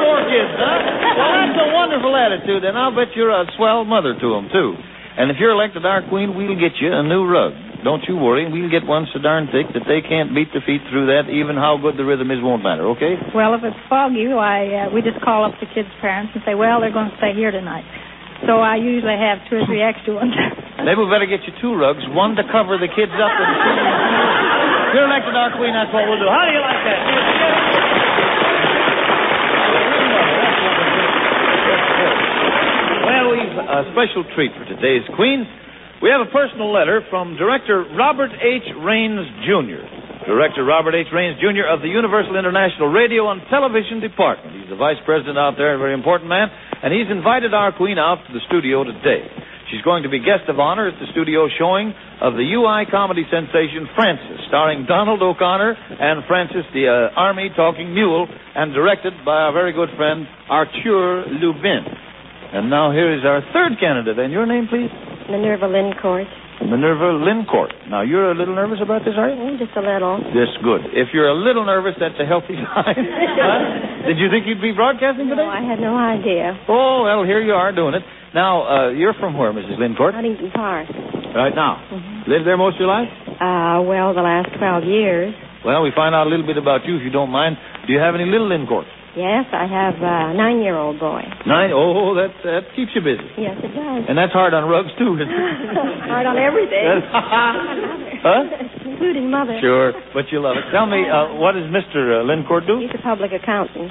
More 0.01 0.21
kids, 0.25 0.51
huh? 0.57 0.79
Well, 1.17 1.31
that's 1.37 1.57
a 1.61 1.69
wonderful 1.77 2.13
attitude, 2.17 2.65
and 2.65 2.73
I'll 2.77 2.91
bet 2.91 3.13
you're 3.15 3.29
a 3.31 3.45
swell 3.55 3.85
mother 3.85 4.17
to 4.17 4.27
them, 4.33 4.49
too. 4.49 4.73
And 5.17 5.29
if 5.33 5.37
you're 5.39 5.53
elected 5.53 5.85
our 5.85 6.01
queen, 6.09 6.37
we'll 6.37 6.57
get 6.57 6.77
you 6.81 6.93
a 6.93 7.01
new 7.01 7.25
rug. 7.25 7.53
Don't 7.85 8.05
you 8.09 8.17
worry. 8.17 8.45
We'll 8.49 8.69
get 8.69 8.85
one 8.85 9.05
so 9.13 9.21
darn 9.21 9.49
thick 9.53 9.69
that 9.73 9.85
they 9.85 10.01
can't 10.01 10.33
beat 10.33 10.49
the 10.53 10.61
feet 10.65 10.81
through 10.89 11.13
that. 11.13 11.29
Even 11.29 11.57
how 11.57 11.77
good 11.77 11.97
the 11.97 12.05
rhythm 12.05 12.29
is 12.33 12.41
won't 12.41 12.61
matter, 12.61 12.85
okay? 12.97 13.17
Well, 13.33 13.53
if 13.53 13.61
it's 13.61 13.77
foggy, 13.89 14.29
why 14.29 14.65
uh, 14.73 14.93
we 14.93 15.01
just 15.01 15.21
call 15.21 15.45
up 15.45 15.53
the 15.61 15.69
kids' 15.73 15.89
parents 16.01 16.33
and 16.33 16.41
say, 16.45 16.53
"Well, 16.53 16.81
they're 16.81 16.93
going 16.93 17.09
to 17.09 17.17
stay 17.17 17.33
here 17.37 17.49
tonight." 17.53 17.85
So 18.45 18.61
I 18.61 18.77
usually 18.77 19.17
have 19.17 19.41
two 19.49 19.61
or 19.61 19.65
three 19.65 19.81
extra 19.81 20.13
ones. 20.13 20.33
Maybe 20.85 21.01
we 21.01 21.09
better 21.09 21.25
get 21.29 21.45
you 21.45 21.53
two 21.61 21.73
rugs, 21.73 22.05
one 22.13 22.37
to 22.37 22.45
cover 22.49 22.77
the 22.77 22.89
kids 22.89 23.13
up 23.17 23.33
with. 23.33 23.49
You're 24.97 25.05
elected 25.05 25.37
our 25.37 25.53
queen, 25.53 25.77
that's 25.77 25.93
what 25.93 26.09
we'll 26.09 26.17
do. 26.17 26.25
How 26.25 26.41
do 26.49 26.57
you 26.57 26.57
like 26.57 26.81
that? 26.89 26.99
Well, 33.05 33.25
we've 33.29 33.57
a 33.61 33.93
special 33.93 34.25
treat 34.33 34.49
for 34.57 34.65
today's 34.65 35.05
queen. 35.13 35.45
We 36.01 36.09
have 36.09 36.25
a 36.25 36.31
personal 36.33 36.73
letter 36.73 37.05
from 37.13 37.37
Director 37.37 37.85
Robert 37.93 38.33
H. 38.41 38.65
Raines, 38.81 39.21
Jr. 39.45 39.85
Director 40.25 40.65
Robert 40.65 40.97
H. 40.97 41.13
Raines, 41.13 41.37
Jr. 41.37 41.69
of 41.69 41.85
the 41.85 41.93
Universal 41.93 42.33
International 42.33 42.89
Radio 42.89 43.29
and 43.29 43.45
Television 43.53 44.01
Department. 44.01 44.57
He's 44.57 44.73
the 44.73 44.81
vice 44.81 44.97
president 45.05 45.37
out 45.37 45.61
there, 45.61 45.77
a 45.77 45.77
very 45.77 45.93
important 45.93 46.25
man, 46.25 46.49
and 46.81 46.89
he's 46.89 47.13
invited 47.13 47.53
our 47.53 47.69
queen 47.69 48.01
out 48.01 48.25
to 48.25 48.33
the 48.33 48.41
studio 48.49 48.81
today. 48.81 49.29
She's 49.71 49.83
going 49.83 50.03
to 50.03 50.09
be 50.09 50.19
guest 50.19 50.47
of 50.47 50.59
honor 50.59 50.87
at 50.87 50.95
the 50.95 51.11
studio 51.11 51.51
showing 51.59 51.91
of 52.23 52.39
the 52.39 52.47
UI 52.55 52.87
comedy 52.87 53.27
sensation 53.27 53.83
Francis, 53.99 54.47
starring 54.47 54.87
Donald 54.87 55.19
O'Connor 55.21 55.75
and 55.75 56.23
Francis, 56.23 56.63
the 56.71 56.87
uh, 56.87 57.19
Army 57.19 57.51
talking 57.51 57.93
mule, 57.93 58.27
and 58.31 58.71
directed 58.73 59.11
by 59.27 59.51
our 59.51 59.51
very 59.51 59.73
good 59.75 59.89
friend 59.99 60.23
Arthur 60.47 61.27
Lubin. 61.35 61.83
And 62.55 62.71
now 62.71 62.95
here 62.95 63.11
is 63.11 63.27
our 63.27 63.43
third 63.51 63.75
candidate. 63.79 64.15
And 64.17 64.31
your 64.31 64.47
name, 64.47 64.71
please? 64.71 64.87
Minerva 65.27 65.67
Lincourt. 65.67 66.31
Minerva 66.63 67.11
Lincourt. 67.19 67.75
Now, 67.91 68.01
you're 68.01 68.31
a 68.31 68.35
little 68.35 68.55
nervous 68.55 68.79
about 68.81 69.03
this, 69.03 69.13
are 69.19 69.29
you? 69.29 69.35
Oh, 69.35 69.57
just 69.59 69.75
a 69.75 69.83
little. 69.83 70.17
This 70.31 70.49
good. 70.63 70.95
If 70.95 71.11
you're 71.13 71.27
a 71.27 71.35
little 71.35 71.65
nervous, 71.67 71.93
that's 71.99 72.17
a 72.17 72.25
healthy 72.25 72.55
sign. 72.71 73.03
Huh? 73.37 74.07
Did 74.07 74.17
you 74.17 74.31
think 74.31 74.47
you'd 74.47 74.63
be 74.63 74.71
broadcasting 74.71 75.27
today? 75.27 75.43
No, 75.43 75.51
I 75.51 75.61
had 75.61 75.77
no 75.83 75.93
idea. 75.93 76.55
Oh, 76.71 77.03
well, 77.03 77.21
here 77.27 77.43
you 77.43 77.51
are 77.53 77.75
doing 77.75 77.93
it. 77.93 78.01
Now, 78.37 78.69
uh, 78.69 78.89
you're 78.93 79.17
from 79.17 79.33
where, 79.33 79.49
Mrs. 79.49 79.81
Lincourt? 79.81 80.13
Huntington 80.13 80.53
Park. 80.53 80.85
Right 81.33 81.57
now. 81.57 81.81
Lived 82.29 82.45
there 82.45 82.53
most 82.53 82.77
of 82.77 82.85
your 82.85 82.93
life? 82.93 83.09
Uh, 83.41 83.81
well, 83.81 84.13
the 84.13 84.21
last 84.21 84.53
12 84.61 84.85
years. 84.85 85.33
Well, 85.65 85.81
we 85.81 85.89
find 85.97 86.13
out 86.13 86.29
a 86.29 86.29
little 86.29 86.45
bit 86.45 86.53
about 86.53 86.85
you, 86.85 87.01
if 87.01 87.01
you 87.01 87.09
don't 87.09 87.33
mind. 87.33 87.57
Do 87.89 87.93
you 87.93 87.97
have 87.97 88.13
any 88.13 88.29
little 88.29 88.45
Lincourt? 88.45 88.85
Yes, 89.17 89.49
I 89.49 89.65
have 89.65 89.97
a 89.97 90.37
nine-year-old 90.37 91.01
boy. 91.01 91.25
Nine? 91.49 91.73
Oh, 91.73 92.13
that, 92.13 92.29
that 92.45 92.77
keeps 92.77 92.93
you 92.93 93.01
busy. 93.01 93.25
Yes, 93.41 93.57
it 93.57 93.73
does. 93.73 94.05
And 94.05 94.13
that's 94.13 94.37
hard 94.37 94.53
on 94.53 94.69
rugs, 94.69 94.93
too. 95.01 95.17
Hard 96.05 96.29
on 96.29 96.37
everything. 96.37 96.85
huh? 98.21 98.45
Including 98.85 99.33
mother. 99.33 99.57
Sure, 99.65 99.97
but 100.13 100.29
you 100.29 100.45
love 100.45 100.61
it. 100.61 100.69
Tell 100.69 100.85
me, 100.85 101.09
uh, 101.09 101.41
what 101.41 101.57
does 101.57 101.65
Mr. 101.73 102.21
Uh, 102.21 102.29
Lincourt 102.29 102.69
do? 102.69 102.77
He's 102.77 102.93
a 102.93 103.01
public 103.01 103.33
accountant. 103.33 103.89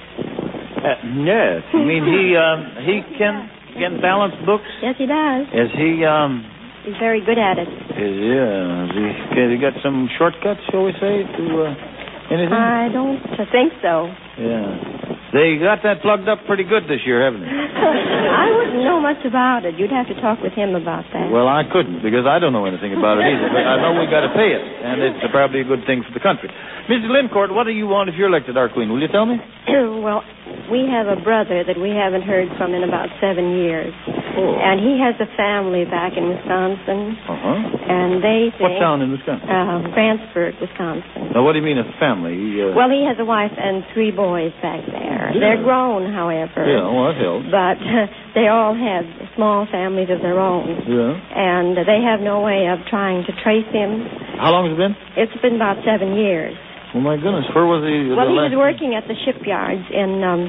Uh, 0.79 1.03
yes. 1.27 1.67
You 1.75 1.83
mean 1.83 2.07
he 2.07 2.39
um, 2.39 2.79
he 2.87 3.03
can 3.19 3.51
can 3.79 4.01
balance 4.01 4.35
books? 4.45 4.69
Yes, 4.83 4.95
he 4.99 5.07
does. 5.07 5.47
Is 5.53 5.71
he 5.77 6.05
um 6.05 6.45
He's 6.87 6.99
very 7.03 7.19
good 7.19 7.35
at 7.39 7.59
it. 7.59 7.67
is 7.67 8.15
he, 8.15 8.31
uh, 8.31 8.87
is 8.87 8.95
he, 8.95 9.07
has 9.43 9.51
he 9.51 9.59
got 9.59 9.75
some 9.83 10.07
shortcuts, 10.19 10.63
shall 10.71 10.87
we 10.87 10.95
say, 11.03 11.27
to 11.27 11.45
uh, 11.67 12.31
anything? 12.31 12.55
I 12.55 12.87
don't 12.95 13.19
think 13.51 13.75
so. 13.83 14.07
yeah. 14.39 14.95
They 15.35 15.59
got 15.59 15.83
that 15.83 16.01
plugged 16.07 16.31
up 16.31 16.47
pretty 16.47 16.63
good 16.63 16.87
this 16.87 17.03
year, 17.03 17.19
haven't 17.27 17.43
they? 17.43 17.51
I 17.51 18.47
wouldn't 18.55 18.87
know 18.87 19.03
much 19.03 19.19
about 19.27 19.67
it. 19.67 19.75
You'd 19.75 19.91
have 19.91 20.07
to 20.07 20.17
talk 20.23 20.39
with 20.39 20.55
him 20.55 20.79
about 20.79 21.03
that. 21.11 21.27
Well, 21.35 21.51
I 21.51 21.67
couldn't 21.67 22.07
because 22.07 22.23
I 22.25 22.39
don't 22.39 22.55
know 22.55 22.65
anything 22.71 22.95
about 22.95 23.19
it 23.19 23.27
either. 23.35 23.51
But 23.51 23.67
I 23.67 23.83
know 23.83 23.99
we've 23.99 24.09
got 24.09 24.23
to 24.23 24.33
pay 24.33 24.55
it, 24.55 24.63
and 24.63 25.03
it's 25.03 25.27
probably 25.35 25.61
a 25.61 25.69
good 25.69 25.83
thing 25.91 26.07
for 26.07 26.15
the 26.15 26.23
country. 26.23 26.47
Mrs. 26.87 27.11
Lincourt, 27.11 27.51
what 27.51 27.67
do 27.67 27.75
you 27.75 27.91
want 27.91 28.09
if 28.09 28.15
you're 28.15 28.31
elected 28.31 28.55
our 28.57 28.71
queen? 28.71 28.89
Will 28.95 29.03
you 29.03 29.11
tell 29.11 29.27
me? 29.27 29.43
well, 30.07 30.23
we 30.71 30.87
have 30.91 31.07
a 31.07 31.19
brother 31.23 31.63
that 31.63 31.79
we 31.79 31.91
haven't 31.91 32.23
heard 32.23 32.49
from 32.59 32.75
in 32.75 32.83
about 32.83 33.09
seven 33.21 33.55
years. 33.59 33.95
Oh. 34.37 34.53
And 34.61 34.77
he 34.83 35.01
has 35.01 35.17
a 35.17 35.29
family 35.37 35.85
back 35.89 36.13
in 36.19 36.29
Wisconsin, 36.29 37.17
Uh 37.25 37.39
huh. 37.41 37.59
and 37.89 38.21
they 38.21 38.53
What 38.61 38.75
think... 38.77 38.81
town 38.85 39.01
in 39.01 39.11
Wisconsin? 39.15 39.49
Uh, 39.49 39.81
Fransford, 39.97 40.55
Wisconsin. 40.61 41.33
Now, 41.33 41.41
what 41.47 41.55
do 41.57 41.59
you 41.59 41.65
mean 41.65 41.79
a 41.81 41.89
family? 41.97 42.37
Uh, 42.61 42.77
Well, 42.77 42.91
he 42.93 43.01
has 43.09 43.17
a 43.19 43.25
wife 43.25 43.55
and 43.57 43.81
three 43.95 44.11
boys 44.13 44.53
back 44.61 44.85
there. 44.93 45.33
Yeah. 45.33 45.41
They're 45.41 45.63
grown, 45.65 46.13
however. 46.13 46.69
yeah, 46.69 46.85
well, 46.85 47.09
that 47.09 47.17
helps. 47.17 47.49
But 47.49 47.77
they 48.37 48.49
all 48.53 48.77
have 48.77 49.05
small 49.35 49.65
families 49.73 50.11
of 50.13 50.21
their 50.21 50.37
own. 50.39 50.69
Yeah. 50.85 51.17
And 51.17 51.79
they 51.89 52.05
have 52.05 52.21
no 52.21 52.41
way 52.45 52.69
of 52.69 52.85
trying 52.93 53.25
to 53.25 53.33
trace 53.41 53.67
him. 53.73 54.05
How 54.37 54.53
long 54.53 54.69
has 54.69 54.77
it 54.77 54.81
been? 54.85 54.95
It's 55.17 55.37
been 55.41 55.57
about 55.57 55.81
seven 55.87 56.13
years. 56.19 56.53
Oh 56.97 57.01
my 57.05 57.17
goodness, 57.21 57.45
where 57.53 57.69
was 57.69 57.85
he? 57.85 58.09
Well, 58.17 58.25
he 58.33 58.41
was 58.41 58.57
working 58.57 58.97
at 58.97 59.05
the 59.05 59.13
shipyards 59.29 59.85
in 59.93 60.25
um, 60.25 60.49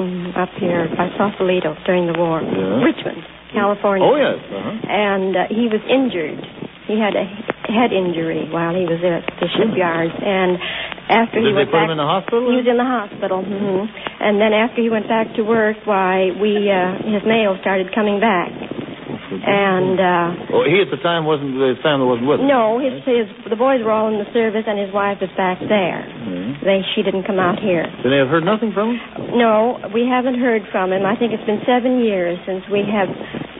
mm, 0.00 0.32
up 0.36 0.48
here 0.56 0.88
by 0.96 1.12
Sausalito 1.20 1.76
during 1.84 2.08
the 2.08 2.16
war. 2.16 2.40
Yeah. 2.40 2.80
Richmond, 2.80 3.20
California. 3.52 4.08
Oh 4.08 4.16
yes. 4.16 4.40
Uh-huh. 4.40 4.72
And 4.88 5.32
uh, 5.36 5.40
he 5.52 5.68
was 5.68 5.84
injured. 5.84 6.40
He 6.88 6.96
had 6.96 7.12
a 7.18 7.26
head 7.68 7.90
injury 7.92 8.46
while 8.48 8.72
he 8.72 8.86
was 8.86 9.02
at 9.02 9.26
the 9.42 9.48
shipyards. 9.58 10.14
And 10.16 10.54
after 11.10 11.42
he 11.42 11.50
Did 11.50 11.52
they 11.52 11.66
went 11.66 11.70
put 11.74 11.82
back, 11.82 11.86
him 11.90 11.98
in 11.98 12.00
the 12.00 12.06
hospital? 12.06 12.46
he 12.48 12.56
was 12.62 12.68
in 12.70 12.78
the 12.78 12.86
hospital. 12.86 13.42
hmm 13.42 13.84
And 14.22 14.40
then 14.40 14.54
after 14.54 14.80
he 14.80 14.88
went 14.88 15.10
back 15.10 15.34
to 15.36 15.42
work, 15.42 15.76
why 15.84 16.30
we 16.40 16.70
uh, 16.70 17.04
his 17.04 17.20
mail 17.26 17.58
started 17.60 17.90
coming 17.92 18.16
back. 18.22 18.48
And 19.30 19.98
uh, 19.98 20.54
Oh, 20.54 20.62
he 20.66 20.78
at 20.80 20.90
the 20.94 21.00
time 21.02 21.26
wasn't. 21.26 21.58
His 21.58 21.78
family 21.82 22.06
wasn't 22.06 22.28
with 22.30 22.40
him. 22.40 22.48
no, 22.48 22.78
his 22.78 23.02
his 23.02 23.26
the 23.50 23.58
boys 23.58 23.82
were 23.82 23.90
all 23.90 24.06
in 24.06 24.18
the 24.22 24.28
service, 24.30 24.62
and 24.66 24.78
his 24.78 24.92
wife 24.94 25.18
was 25.20 25.30
back 25.36 25.58
there. 25.60 26.02
Yeah. 26.06 26.62
They 26.62 26.78
she 26.94 27.02
didn't 27.02 27.26
come 27.26 27.38
out 27.42 27.58
here. 27.58 27.84
Then 28.02 28.10
they 28.14 28.18
have 28.22 28.30
heard 28.30 28.46
nothing 28.46 28.70
from 28.70 28.94
him. 28.94 28.98
No, 29.38 29.78
we 29.92 30.06
haven't 30.06 30.38
heard 30.38 30.62
from 30.70 30.92
him. 30.94 31.02
I 31.04 31.14
think 31.18 31.34
it's 31.34 31.44
been 31.46 31.62
seven 31.66 32.02
years 32.02 32.38
since 32.46 32.62
we 32.70 32.86
have 32.86 33.10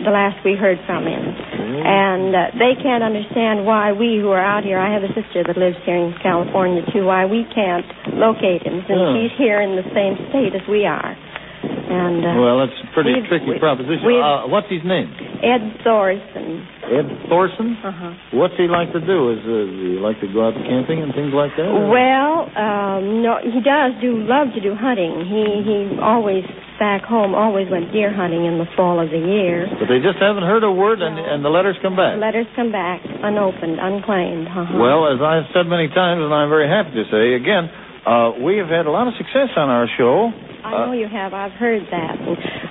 the 0.07 0.11
last 0.15 0.39
we 0.47 0.55
heard 0.55 0.79
from 0.87 1.03
him. 1.07 1.23
And 1.67 2.31
uh, 2.31 2.41
they 2.63 2.79
can't 2.79 3.03
understand 3.03 3.67
why 3.67 3.91
we 3.93 4.19
who 4.23 4.31
are 4.31 4.41
out 4.43 4.63
here, 4.63 4.79
I 4.79 4.93
have 4.95 5.03
a 5.03 5.11
sister 5.13 5.43
that 5.47 5.59
lives 5.59 5.77
here 5.85 5.99
in 5.99 6.15
California 6.23 6.83
too, 6.95 7.05
why 7.05 7.27
we 7.27 7.43
can't 7.55 7.85
locate 8.15 8.63
him 8.63 8.87
since 8.87 8.97
Yeah. 9.03 9.19
he's 9.19 9.35
here 9.37 9.59
in 9.61 9.75
the 9.75 9.87
same 9.91 10.15
state 10.31 10.55
as 10.55 10.63
we 10.71 10.87
are. 10.87 11.13
And 11.67 12.23
uh, 12.23 12.39
Well, 12.39 12.63
that's 12.63 12.79
a 12.83 12.89
pretty 12.95 13.19
tricky 13.27 13.59
proposition. 13.59 14.07
Uh, 14.07 14.47
what's 14.47 14.71
his 14.71 14.83
name? 14.87 15.11
Ed 15.43 15.83
Thorson. 15.85 16.65
Ed 16.87 17.09
Thorson. 17.29 17.77
Uh-huh. 17.83 18.13
What's 18.39 18.55
he 18.57 18.69
like 18.69 18.93
to 18.93 19.01
do? 19.03 19.33
Is 19.35 19.43
uh, 19.45 19.53
he 19.69 19.99
like 20.01 20.21
to 20.25 20.29
go 20.33 20.49
out 20.49 20.55
camping 20.55 21.03
and 21.03 21.13
things 21.13 21.35
like 21.35 21.53
that? 21.59 21.67
or- 21.69 21.89
Well, 21.91 22.49
um, 22.57 23.21
no, 23.23 23.37
he 23.43 23.61
does 23.61 23.93
do 24.01 24.17
love 24.25 24.55
to 24.57 24.61
do 24.61 24.73
hunting. 24.75 25.27
He 25.29 25.43
he 25.67 25.79
always 26.01 26.45
back 26.79 27.03
home 27.09 27.33
always 27.35 27.69
went 27.73 27.89
deer 27.93 28.13
hunting 28.13 28.45
in 28.45 28.59
the 28.61 28.69
fall 28.77 29.01
of 29.01 29.09
the 29.09 29.19
year. 29.21 29.65
But 29.81 29.89
they 29.89 30.01
just 30.01 30.21
haven't 30.21 30.45
heard 30.45 30.61
a 30.65 30.71
word, 30.73 31.01
and, 31.01 31.17
No. 31.17 31.25
and 31.25 31.41
the 31.45 31.49
letters 31.49 31.77
come 31.81 31.97
back. 31.97 32.21
Letters 32.21 32.47
come 32.55 32.71
back 32.73 33.01
unopened, 33.05 33.81
unclaimed. 33.81 34.47
Uh-huh. 34.49 34.77
Well, 34.77 35.09
as 35.09 35.21
I've 35.25 35.49
said 35.57 35.65
many 35.67 35.89
times, 35.89 36.21
and 36.21 36.33
I'm 36.33 36.49
very 36.53 36.69
happy 36.69 36.93
to 37.01 37.05
say 37.09 37.33
again, 37.35 37.69
uh, 38.05 38.37
we 38.45 38.57
have 38.61 38.69
had 38.69 38.87
a 38.87 38.93
lot 38.93 39.09
of 39.09 39.15
success 39.19 39.51
on 39.57 39.69
our 39.69 39.89
show. 39.97 40.31
I 40.67 40.87
know 40.87 40.93
you 40.93 41.07
have. 41.09 41.33
I've 41.33 41.53
heard 41.53 41.83
that. 41.91 42.19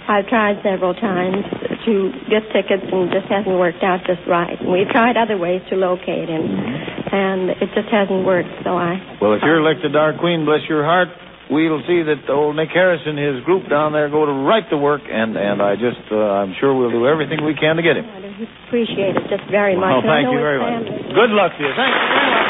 I've 0.08 0.28
tried 0.28 0.60
several 0.64 0.94
times 0.94 1.46
to 1.86 1.94
get 2.30 2.44
tickets, 2.52 2.86
and 2.90 3.10
just 3.14 3.30
hasn't 3.30 3.56
worked 3.56 3.84
out 3.84 4.02
just 4.06 4.22
right. 4.28 4.58
And 4.60 4.72
we've 4.72 4.90
tried 4.90 5.18
other 5.18 5.38
ways 5.38 5.62
to 5.70 5.76
locate 5.76 6.30
him, 6.30 6.44
and 6.44 7.54
it 7.62 7.70
just 7.74 7.90
hasn't 7.90 8.26
worked. 8.26 8.52
So 8.66 8.76
I. 8.76 8.98
Well, 9.22 9.34
if 9.34 9.42
you're 9.46 9.62
elected 9.62 9.96
our 9.96 10.18
queen, 10.18 10.46
bless 10.46 10.66
your 10.68 10.84
heart, 10.84 11.10
we'll 11.50 11.82
see 11.86 12.02
that 12.02 12.26
old 12.30 12.56
Nick 12.56 12.70
Harris 12.74 13.02
and 13.06 13.18
his 13.18 13.44
group 13.46 13.70
down 13.70 13.94
there 13.94 14.10
go 14.10 14.26
to 14.26 14.36
right 14.46 14.66
to 14.70 14.78
work, 14.78 15.02
and 15.06 15.38
and 15.38 15.62
I 15.62 15.76
just 15.76 16.02
uh, 16.12 16.42
I'm 16.42 16.54
sure 16.60 16.74
we'll 16.74 16.92
do 16.92 17.08
everything 17.08 17.44
we 17.46 17.54
can 17.54 17.78
to 17.78 17.84
get 17.84 17.98
him. 17.98 18.06
I 18.06 18.22
appreciate 18.68 19.16
it 19.16 19.26
just 19.30 19.46
very 19.52 19.76
much. 19.78 20.04
I 20.04 20.22
thank 20.22 20.34
you 20.34 20.40
very 20.40 20.60
family. 20.60 20.92
much. 20.92 21.16
Good 21.16 21.32
luck 21.34 21.52
to 21.58 21.62
you. 21.64 21.72
Thank 21.76 21.94
you 21.94 22.06
very 22.10 22.30
much. 22.30 22.45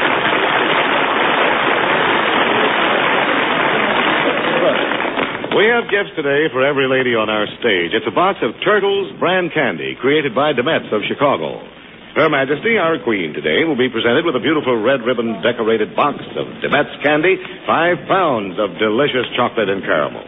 We 5.55 5.71
have 5.71 5.87
gifts 5.87 6.11
today 6.19 6.51
for 6.51 6.67
every 6.67 6.83
lady 6.83 7.15
on 7.15 7.31
our 7.31 7.47
stage. 7.63 7.95
It's 7.95 8.03
a 8.03 8.11
box 8.11 8.43
of 8.43 8.51
Turtles 8.59 9.15
brand 9.23 9.55
candy 9.55 9.95
created 9.95 10.35
by 10.35 10.51
DeMet's 10.51 10.91
of 10.91 10.99
Chicago. 11.07 11.63
Her 12.19 12.27
Majesty, 12.27 12.75
our 12.75 12.99
Queen, 12.99 13.31
today 13.31 13.63
will 13.63 13.79
be 13.79 13.87
presented 13.87 14.27
with 14.27 14.35
a 14.35 14.43
beautiful 14.43 14.75
red 14.75 15.07
ribbon 15.07 15.39
decorated 15.39 15.95
box 15.95 16.19
of 16.35 16.59
DeMet's 16.59 16.99
candy, 16.99 17.39
five 17.63 18.03
pounds 18.03 18.59
of 18.59 18.75
delicious 18.83 19.23
chocolate 19.39 19.71
and 19.71 19.79
caramel. 19.79 20.27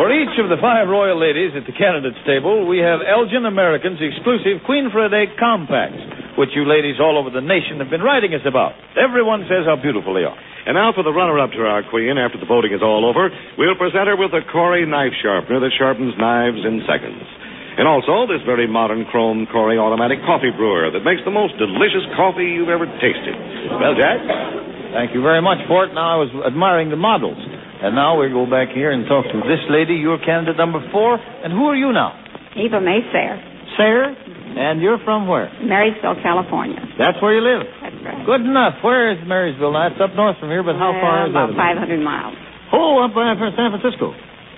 For 0.00 0.08
each 0.08 0.32
of 0.40 0.48
the 0.48 0.56
five 0.56 0.88
royal 0.88 1.20
ladies 1.20 1.52
at 1.52 1.68
the 1.68 1.76
candidates 1.76 2.24
table, 2.24 2.64
we 2.64 2.80
have 2.80 3.04
Elgin 3.04 3.44
American's 3.44 4.00
exclusive 4.00 4.64
Queen 4.64 4.88
for 4.88 5.04
a 5.04 5.12
Day 5.12 5.28
compacts, 5.36 6.00
which 6.36 6.54
you 6.54 6.66
ladies 6.66 6.98
all 6.98 7.18
over 7.18 7.30
the 7.30 7.44
nation 7.44 7.78
have 7.78 7.90
been 7.90 8.02
writing 8.02 8.34
us 8.34 8.42
about. 8.46 8.74
Everyone 8.98 9.46
says 9.46 9.66
how 9.66 9.78
beautiful 9.78 10.14
they 10.14 10.26
are. 10.26 10.36
And 10.64 10.74
now 10.80 10.96
for 10.96 11.04
the 11.04 11.12
runner-up 11.12 11.52
to 11.52 11.62
our 11.68 11.84
Queen 11.92 12.16
after 12.16 12.40
the 12.40 12.48
voting 12.48 12.72
is 12.72 12.80
all 12.80 13.04
over, 13.04 13.28
we'll 13.60 13.76
present 13.76 14.08
her 14.08 14.16
with 14.16 14.32
a 14.32 14.40
Cory 14.48 14.88
knife 14.88 15.12
sharpener 15.20 15.60
that 15.60 15.76
sharpens 15.76 16.16
knives 16.16 16.64
in 16.64 16.80
seconds. 16.88 17.20
And 17.74 17.90
also 17.90 18.24
this 18.30 18.40
very 18.46 18.70
modern 18.70 19.04
chrome 19.10 19.50
Cory 19.50 19.76
automatic 19.76 20.22
coffee 20.22 20.54
brewer 20.54 20.94
that 20.94 21.02
makes 21.02 21.20
the 21.26 21.34
most 21.34 21.58
delicious 21.58 22.06
coffee 22.14 22.46
you've 22.46 22.70
ever 22.70 22.86
tasted. 23.02 23.34
Well, 23.76 23.98
Jack? 23.98 24.22
Thank 24.94 25.10
you 25.10 25.20
very 25.26 25.42
much 25.42 25.58
for 25.66 25.84
it. 25.84 25.90
Now 25.90 26.14
I 26.14 26.18
was 26.22 26.30
admiring 26.46 26.88
the 26.88 26.96
models. 26.96 27.36
And 27.82 27.98
now 27.98 28.16
we 28.16 28.30
go 28.30 28.46
back 28.46 28.70
here 28.70 28.94
and 28.94 29.04
talk 29.04 29.26
to 29.26 29.38
this 29.44 29.60
lady, 29.68 29.98
your 29.98 30.22
candidate 30.22 30.56
number 30.56 30.80
four. 30.94 31.18
And 31.18 31.52
who 31.52 31.66
are 31.66 31.76
you 31.76 31.92
now? 31.92 32.14
Eva 32.56 32.80
Mayfair, 32.80 33.42
Sarah? 33.76 34.14
And 34.54 34.80
you're 34.80 35.00
from 35.02 35.26
where? 35.26 35.48
Marysville, 35.64 36.20
California. 36.22 36.78
That's 37.00 37.18
where 37.24 37.34
you 37.34 37.42
live. 37.42 37.66
That's 37.82 37.96
right. 38.04 38.22
Good 38.26 38.42
enough. 38.44 38.78
Where 38.84 39.10
is 39.10 39.18
Marysville? 39.26 39.72
That's 39.74 39.98
up 39.98 40.14
north 40.14 40.36
from 40.38 40.50
here, 40.52 40.62
but 40.62 40.76
how 40.76 40.92
far 41.00 41.26
is 41.26 41.34
Well, 41.34 41.48
that? 41.48 41.54
About 41.56 41.80
500 41.90 41.98
miles. 42.04 42.36
Oh, 42.72 43.02
up 43.02 43.14
by 43.14 43.26
San 43.34 43.70
Francisco. 43.74 44.14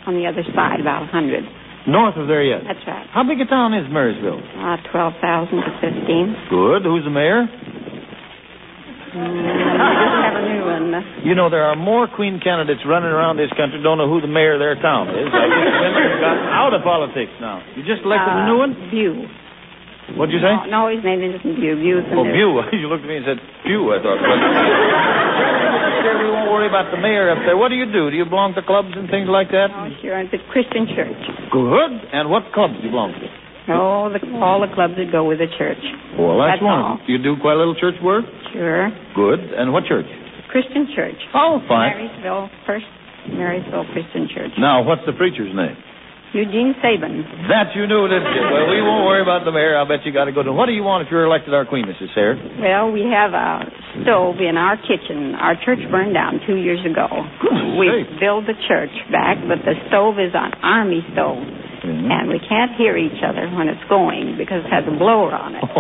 On 0.07 0.15
the 0.15 0.27
other 0.29 0.45
side, 0.55 0.81
about 0.81 1.09
100. 1.11 1.45
North 1.87 2.17
of 2.19 2.27
there 2.27 2.43
yet. 2.43 2.67
That's 2.67 2.83
right. 2.87 3.07
How 3.15 3.23
big 3.23 3.39
a 3.41 3.47
town 3.47 3.71
is 3.73 3.87
Marysville? 3.91 4.43
Uh, 4.59 4.77
12,000 4.91 5.55
to 5.55 5.71
15. 5.79 6.51
Good. 6.51 6.83
Who's 6.83 7.07
the 7.07 7.15
mayor? 7.15 7.47
Mm, 7.47 9.39
just 9.39 10.19
have 10.27 10.35
a 10.37 10.45
new 10.51 10.63
one. 10.67 10.91
You 11.25 11.35
know, 11.39 11.49
there 11.49 11.63
are 11.65 11.77
more 11.79 12.05
Queen 12.11 12.41
candidates 12.43 12.83
running 12.85 13.09
around 13.09 13.39
this 13.39 13.51
country 13.57 13.81
don't 13.83 13.97
know 13.99 14.11
who 14.11 14.21
the 14.21 14.29
mayor 14.29 14.55
of 14.55 14.61
their 14.61 14.75
town 14.77 15.09
is. 15.15 15.31
I 15.31 15.47
guess 15.47 16.21
got 16.21 16.37
out 16.53 16.75
of 16.75 16.83
politics 16.83 17.33
now. 17.41 17.63
You 17.79 17.83
just 17.87 18.03
elected 18.05 18.35
a 18.35 18.45
new 18.51 18.59
one? 18.59 18.73
View. 18.91 19.25
What'd 20.15 20.31
you 20.31 20.39
say? 20.39 20.55
Uh, 20.55 20.71
No, 20.71 20.87
his 20.87 21.03
name 21.03 21.19
isn't 21.19 21.43
View. 21.43 21.75
View's 21.83 22.07
the 22.07 22.15
Oh. 22.15 22.23
Pew. 22.23 22.63
You 22.79 22.87
looked 22.87 23.03
at 23.03 23.11
me 23.11 23.19
and 23.19 23.27
said, 23.27 23.39
Pew, 23.67 23.91
I 23.91 23.99
thought. 23.99 24.21
We 26.07 26.31
won't 26.31 26.51
worry 26.55 26.71
about 26.71 26.95
the 26.95 27.03
mayor 27.03 27.31
up 27.35 27.43
there. 27.43 27.59
What 27.59 27.69
do 27.69 27.75
you 27.75 27.87
do? 27.91 28.11
Do 28.11 28.17
you 28.17 28.25
belong 28.25 28.55
to 28.55 28.63
clubs 28.63 28.95
and 28.95 29.11
things 29.11 29.27
like 29.27 29.51
that? 29.51 29.75
Oh, 29.75 29.91
sure. 29.99 30.15
It's 30.23 30.31
a 30.31 30.39
Christian 30.55 30.87
church. 30.95 31.19
Good. 31.51 31.93
And 32.15 32.31
what 32.31 32.47
clubs 32.55 32.79
do 32.79 32.87
you 32.87 32.95
belong 32.95 33.11
to? 33.19 33.27
Oh, 33.75 34.07
the, 34.15 34.23
all 34.39 34.63
the 34.63 34.71
clubs 34.71 34.95
that 34.95 35.11
go 35.11 35.27
with 35.27 35.43
the 35.43 35.51
church. 35.59 35.83
Well, 36.15 36.39
that's, 36.39 36.63
That's 36.63 36.71
one. 36.71 37.03
You 37.11 37.19
do 37.19 37.35
quite 37.43 37.59
a 37.59 37.61
little 37.61 37.75
church 37.75 37.99
work? 37.99 38.23
Sure. 38.55 38.87
Good. 39.19 39.43
And 39.59 39.75
what 39.75 39.91
church? 39.91 40.07
Christian 40.55 40.87
church. 40.95 41.19
Oh, 41.35 41.59
fine. 41.67 41.99
Marysville, 41.99 42.47
First 42.63 42.87
Marysville 43.35 43.91
Christian 43.91 44.31
Church. 44.31 44.55
Now, 44.63 44.87
what's 44.87 45.03
the 45.03 45.13
preacher's 45.19 45.51
name? 45.51 45.75
Eugene 46.33 46.75
Saban. 46.83 47.23
That 47.49 47.73
you 47.75 47.87
knew, 47.87 48.05
didn't 48.09 48.29
you? 48.35 48.43
Well, 48.51 48.69
we 48.69 48.83
won't 48.83 49.07
worry 49.07 49.23
about 49.23 49.45
the 49.45 49.53
mayor. 49.53 49.79
I'll 49.79 49.89
bet 49.89 50.05
you 50.05 50.13
got 50.13 50.27
to 50.27 50.33
go 50.33 50.43
to. 50.43 50.53
What 50.53 50.67
do 50.67 50.73
you 50.73 50.83
want 50.83 51.07
if 51.07 51.11
you're 51.11 51.25
elected 51.25 51.55
our 51.55 51.65
queen, 51.65 51.87
Mrs. 51.87 52.13
Sayre? 52.15 52.37
Well, 52.61 52.91
we 52.93 53.07
have 53.09 53.33
a 53.33 53.65
stove 54.03 54.37
in 54.43 54.57
our 54.59 54.77
kitchen. 54.77 55.35
Our 55.39 55.55
church 55.65 55.81
burned 55.91 56.13
down 56.13 56.41
two 56.47 56.57
years 56.61 56.85
ago. 56.85 57.09
Good 57.41 57.79
We 57.79 57.89
sakes. 57.89 58.21
built 58.21 58.45
the 58.47 58.59
church 58.69 58.93
back, 59.11 59.39
but 59.49 59.65
the 59.65 59.75
stove 59.89 60.19
is 60.21 60.35
an 60.35 60.53
army 60.63 61.01
stove, 61.17 61.41
Mhm. 61.87 62.11
and 62.11 62.29
we 62.29 62.39
can't 62.41 62.73
hear 62.77 62.97
each 62.99 63.23
other 63.23 63.49
when 63.57 63.69
it's 63.69 63.85
going 63.89 64.37
because 64.37 64.65
it 64.65 64.71
has 64.73 64.85
a 64.89 64.91
blower 64.93 65.33
on 65.33 65.55
it. 65.57 65.65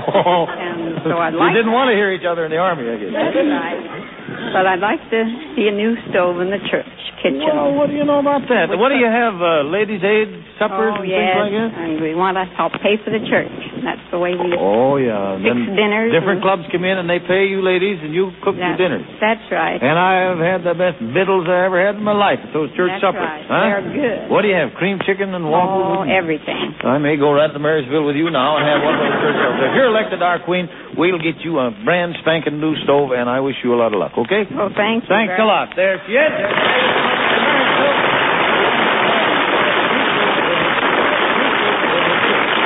And 0.56 1.02
so 1.04 1.18
I'd 1.18 1.34
like 1.34 1.52
you 1.52 1.56
didn't 1.58 1.72
want 1.72 1.90
to 1.90 1.96
hear 1.96 2.12
each 2.12 2.24
other 2.24 2.44
in 2.46 2.50
the 2.50 2.58
army, 2.58 2.88
I 2.88 2.96
guess. 2.96 3.12
That's 3.12 3.36
right. 3.36 4.15
But 4.52 4.66
I'd 4.66 4.82
like 4.82 5.02
to 5.10 5.20
see 5.56 5.66
a 5.68 5.74
new 5.74 5.94
stove 6.10 6.40
in 6.40 6.50
the 6.50 6.60
church 6.70 6.86
kitchen. 7.22 7.40
Well, 7.48 7.72
what 7.74 7.88
do 7.88 7.96
you 7.96 8.04
know 8.04 8.20
about 8.20 8.44
that? 8.52 8.68
What 8.76 8.92
do 8.92 8.96
you 9.00 9.08
have? 9.08 9.34
Uh, 9.40 9.64
ladies' 9.72 10.04
aid 10.04 10.28
suppers 10.60 10.94
oh, 10.96 11.00
and 11.02 11.08
yes, 11.08 11.16
things 11.16 11.48
like 11.48 11.52
that? 11.52 11.70
and 11.80 11.92
we 12.00 12.12
want 12.16 12.36
to 12.36 12.44
help 12.56 12.72
pay 12.84 12.96
for 13.00 13.08
the 13.12 13.20
church. 13.24 13.50
That's 13.84 14.00
the 14.12 14.20
way 14.20 14.36
we 14.36 14.52
Oh, 14.56 14.96
yeah. 15.00 15.36
fix 15.40 15.56
dinners. 15.76 16.12
Different 16.12 16.40
clubs 16.44 16.64
come 16.72 16.84
in 16.84 16.96
and 17.00 17.08
they 17.08 17.20
pay 17.20 17.48
you 17.48 17.60
ladies 17.64 18.00
and 18.04 18.12
you 18.12 18.32
cook 18.44 18.56
the 18.56 18.64
That's- 18.64 18.80
dinners. 18.80 19.06
That's 19.20 19.44
right. 19.52 19.80
And 19.80 19.96
I 19.96 20.12
have 20.32 20.40
had 20.40 20.60
the 20.64 20.76
best 20.76 21.00
victuals 21.00 21.48
I 21.48 21.64
ever 21.68 21.80
had 21.80 21.96
in 21.96 22.04
my 22.04 22.16
life 22.16 22.40
at 22.44 22.52
those 22.52 22.68
church 22.76 22.92
That's 23.00 23.04
suppers. 23.04 23.24
right. 23.24 23.44
Huh? 23.48 23.64
They're 23.64 23.88
good. 23.96 24.18
What 24.32 24.42
do 24.44 24.48
you 24.52 24.56
have? 24.56 24.72
Cream 24.76 25.00
chicken 25.04 25.32
and 25.32 25.44
waffles? 25.48 26.04
Oh, 26.04 26.08
everything. 26.08 26.76
I 26.84 26.96
may 27.00 27.16
go 27.16 27.32
right 27.32 27.48
to 27.52 27.58
Marysville 27.60 28.04
with 28.04 28.16
you 28.16 28.28
now 28.32 28.56
and 28.60 28.64
have 28.64 28.80
one 28.84 28.92
of 28.96 29.00
those 29.02 29.16
church 29.24 29.36
suppers. 29.40 29.64
If 29.66 29.72
you're 29.76 29.90
elected 29.92 30.20
our 30.24 30.38
queen, 30.44 30.68
we'll 30.96 31.18
get 31.18 31.44
you 31.44 31.58
a 31.58 31.70
brand 31.84 32.16
spanking 32.20 32.60
new 32.60 32.74
stove, 32.84 33.10
and 33.12 33.28
I 33.28 33.40
wish 33.40 33.56
you 33.62 33.74
a 33.74 33.78
lot 33.78 33.92
of 33.92 34.00
luck, 34.00 34.12
okay? 34.16 34.44
Well, 34.50 34.70
thanks. 34.74 35.06
Thanks 35.06 35.34
a 35.38 35.44
lot. 35.44 35.76
There 35.76 36.00
she 36.06 36.12
is. 36.12 36.32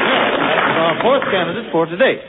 That's 0.06 0.78
our 0.78 0.96
fourth 1.02 1.24
candidate 1.30 1.72
for 1.72 1.86
today. 1.86 2.22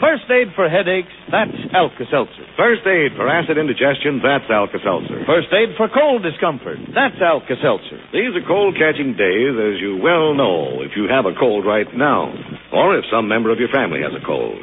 First 0.00 0.28
aid 0.28 0.52
for 0.56 0.68
headaches, 0.68 1.08
that's 1.30 1.54
Alka-Seltzer. 1.72 2.44
First 2.58 2.84
aid 2.84 3.16
for 3.16 3.24
acid 3.24 3.56
indigestion, 3.56 4.20
that's 4.20 4.44
Alka-Seltzer. 4.50 5.24
First 5.24 5.48
aid 5.54 5.76
for 5.78 5.88
cold 5.88 6.20
discomfort, 6.22 6.76
that's 6.92 7.16
Alka-Seltzer. 7.22 8.12
These 8.12 8.36
are 8.36 8.44
cold-catching 8.44 9.16
days, 9.16 9.54
as 9.56 9.80
you 9.80 9.96
well 10.02 10.34
know, 10.34 10.82
if 10.82 10.92
you 10.96 11.08
have 11.08 11.24
a 11.24 11.32
cold 11.38 11.64
right 11.64 11.86
now, 11.94 12.34
or 12.72 12.98
if 12.98 13.04
some 13.08 13.28
member 13.28 13.48
of 13.48 13.58
your 13.58 13.70
family 13.72 14.02
has 14.02 14.12
a 14.12 14.20
cold. 14.26 14.60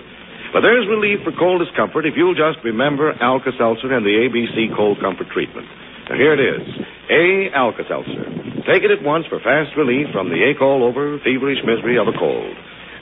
But 0.52 0.68
there's 0.68 0.84
relief 0.88 1.24
for 1.24 1.32
cold 1.32 1.64
discomfort 1.64 2.06
if 2.06 2.20
you'll 2.20 2.36
just 2.36 2.60
remember 2.64 3.16
Alka-Seltzer 3.16 3.88
and 3.88 4.04
the 4.04 4.28
ABC 4.28 4.76
Cold 4.76 5.00
Comfort 5.00 5.32
Treatment. 5.32 5.64
Now, 6.12 6.20
here 6.20 6.36
it 6.36 6.44
is. 6.44 6.68
A. 7.08 7.56
Alka-Seltzer. 7.56 8.68
Take 8.68 8.84
it 8.84 8.92
at 8.92 9.00
once 9.00 9.26
for 9.32 9.40
fast 9.40 9.72
relief 9.80 10.12
from 10.12 10.28
the 10.28 10.44
ache 10.44 10.60
all 10.60 10.84
over, 10.84 11.18
feverish 11.24 11.64
misery 11.64 11.96
of 11.96 12.12
a 12.12 12.16
cold. 12.20 12.52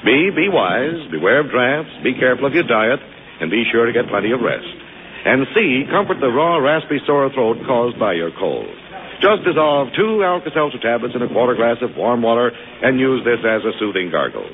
B. 0.05 0.29
Be 0.29 0.45
wise. 0.47 1.01
Beware 1.09 1.41
of 1.41 1.49
drafts. 1.49 1.91
Be 2.05 2.13
careful 2.13 2.45
of 2.45 2.53
your 2.53 2.69
diet. 2.69 3.01
And 3.41 3.49
be 3.49 3.65
sure 3.71 3.89
to 3.89 3.93
get 3.93 4.07
plenty 4.13 4.31
of 4.31 4.45
rest. 4.45 4.69
And 5.25 5.49
C. 5.57 5.89
Comfort 5.89 6.21
the 6.21 6.29
raw, 6.29 6.61
raspy 6.61 7.01
sore 7.05 7.33
throat 7.33 7.57
caused 7.65 7.97
by 7.97 8.13
your 8.13 8.31
cold. 8.37 8.69
Just 9.25 9.43
dissolve 9.43 9.89
two 9.97 10.23
Alka-Seltzer 10.23 10.79
tablets 10.79 11.15
in 11.15 11.21
a 11.21 11.27
quarter 11.27 11.55
glass 11.55 11.81
of 11.81 11.97
warm 11.97 12.21
water 12.21 12.51
and 12.81 12.99
use 12.99 13.25
this 13.25 13.43
as 13.43 13.65
a 13.65 13.73
soothing 13.79 14.11
gargle. 14.11 14.47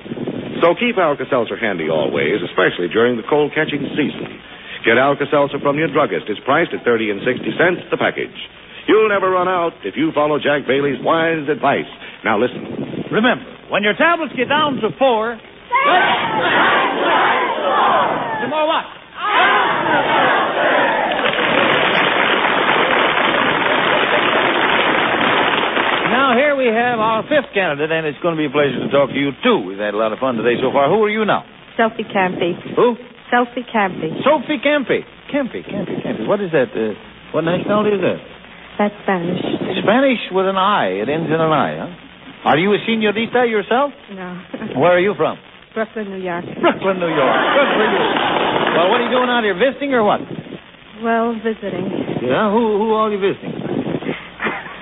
So 0.63 0.75
keep 0.75 0.97
Alka-Seltzer 0.97 1.57
handy 1.57 1.89
always, 1.89 2.39
especially 2.43 2.87
during 2.87 3.17
the 3.17 3.27
cold-catching 3.27 3.83
season. 3.95 4.39
Get 4.85 4.97
Alka-Seltzer 4.97 5.59
from 5.59 5.77
your 5.77 5.91
druggist. 5.91 6.29
It's 6.29 6.39
priced 6.45 6.71
at 6.71 6.85
30 6.85 7.11
and 7.11 7.19
60 7.25 7.43
cents 7.57 7.81
the 7.91 7.97
package. 7.97 8.35
You'll 8.87 9.09
never 9.09 9.29
run 9.31 9.47
out 9.49 9.73
if 9.83 9.97
you 9.97 10.11
follow 10.13 10.37
Jack 10.37 10.67
Bailey's 10.67 11.01
wise 11.01 11.49
advice. 11.49 11.89
Now 12.23 12.37
listen. 12.37 13.09
Remember, 13.11 13.45
when 13.69 13.81
your 13.81 13.97
tablets 13.97 14.33
get 14.37 14.47
down 14.47 14.75
to 14.81 14.89
four. 14.97 15.39
Some 18.41 18.49
more 18.49 18.67
what? 18.67 18.85
Now, 26.25 26.33
here 26.33 26.57
we 26.57 26.65
have 26.65 26.97
our 26.97 27.21
fifth 27.29 27.53
candidate, 27.53 27.93
and 27.93 28.09
it's 28.09 28.17
going 28.17 28.33
to 28.33 28.41
be 28.41 28.49
a 28.49 28.53
pleasure 28.53 28.81
to 28.81 28.89
talk 28.89 29.13
to 29.13 29.19
you, 29.19 29.29
too. 29.45 29.61
We've 29.61 29.77
had 29.77 29.93
a 29.93 29.99
lot 30.01 30.09
of 30.09 30.17
fun 30.17 30.41
today 30.41 30.57
so 30.57 30.73
far. 30.73 30.89
Who 30.89 30.97
are 31.05 31.13
you 31.13 31.21
now? 31.21 31.45
Sophie 31.77 32.01
Campy. 32.01 32.57
Who? 32.73 32.97
Sophie 33.29 33.61
Campy. 33.61 34.09
Sophie 34.25 34.57
Campy. 34.57 35.05
Campy, 35.29 35.61
Campy, 35.61 36.01
Campy. 36.01 36.25
What 36.25 36.41
is 36.41 36.49
that? 36.49 36.73
Uh, 36.73 36.97
what 37.29 37.45
nationality 37.45 37.93
is 37.93 38.01
that? 38.01 38.17
That's 38.81 38.97
Spanish. 39.05 39.37
Spanish 39.85 40.17
with 40.33 40.49
an 40.49 40.57
I. 40.57 40.97
It 40.97 41.13
ends 41.13 41.29
in 41.29 41.37
an 41.37 41.53
I, 41.53 41.77
huh? 41.77 42.49
Are 42.49 42.57
you 42.57 42.73
a 42.73 42.81
senorita 42.89 43.45
yourself? 43.45 43.93
No. 44.09 44.25
Where 44.81 44.97
are 44.97 45.03
you 45.05 45.13
from? 45.13 45.37
Brooklyn, 45.77 46.09
New 46.09 46.25
York. 46.25 46.41
Brooklyn, 46.41 47.05
New 47.05 47.13
York. 47.13 47.35
Good 47.53 47.69
for 47.69 47.85
you. 47.85 48.01
Well, 48.73 48.89
what 48.89 48.97
are 48.97 49.05
you 49.05 49.13
doing 49.13 49.29
out 49.29 49.45
here? 49.45 49.53
Visiting 49.53 49.93
or 49.93 50.01
what? 50.01 50.25
Well, 51.05 51.37
visiting. 51.37 51.85
Yeah, 52.25 52.49
who 52.49 52.81
who 52.81 52.97
are 52.97 53.13
you 53.13 53.21
visiting? 53.21 53.54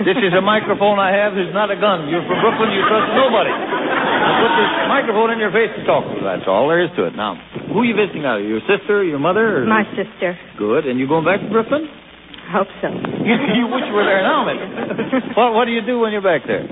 This 0.03 0.19
is 0.19 0.35
a 0.35 0.43
microphone 0.43 0.99
I 0.99 1.15
have. 1.15 1.31
There's 1.31 1.55
not 1.55 1.71
a 1.71 1.79
gun. 1.79 2.11
You're 2.11 2.23
from 2.27 2.39
Brooklyn. 2.43 2.75
You 2.75 2.83
trust 2.91 3.07
nobody. 3.15 3.51
I 3.51 4.29
put 4.43 4.51
this 4.59 4.71
microphone 4.91 5.29
in 5.31 5.39
your 5.39 5.51
face 5.55 5.71
to 5.79 5.83
talk 5.87 6.03
to 6.07 6.19
you. 6.19 6.23
That's 6.23 6.43
all 6.47 6.67
there 6.67 6.83
is 6.83 6.91
to 6.99 7.07
it. 7.07 7.15
Now, 7.15 7.39
who 7.71 7.83
are 7.83 7.87
you 7.87 7.95
visiting 7.95 8.23
now? 8.23 8.35
Your 8.35 8.59
sister, 8.67 9.03
your 9.03 9.19
mother? 9.19 9.63
Or... 9.63 9.65
My 9.65 9.87
sister. 9.95 10.35
Good. 10.59 10.87
And 10.87 10.99
you 10.99 11.07
going 11.07 11.23
back 11.23 11.39
to 11.39 11.47
Brooklyn? 11.47 11.87
I 11.87 12.51
hope 12.51 12.71
so. 12.83 12.91
you 12.91 13.65
wish 13.71 13.83
you 13.87 13.95
were 13.95 14.03
there 14.03 14.21
now, 14.21 14.43
maybe. 14.43 14.63
what 15.39 15.55
What 15.55 15.65
do 15.65 15.71
you 15.71 15.81
do 15.81 16.03
when 16.03 16.11
you're 16.11 16.23
back 16.23 16.43
there? 16.43 16.67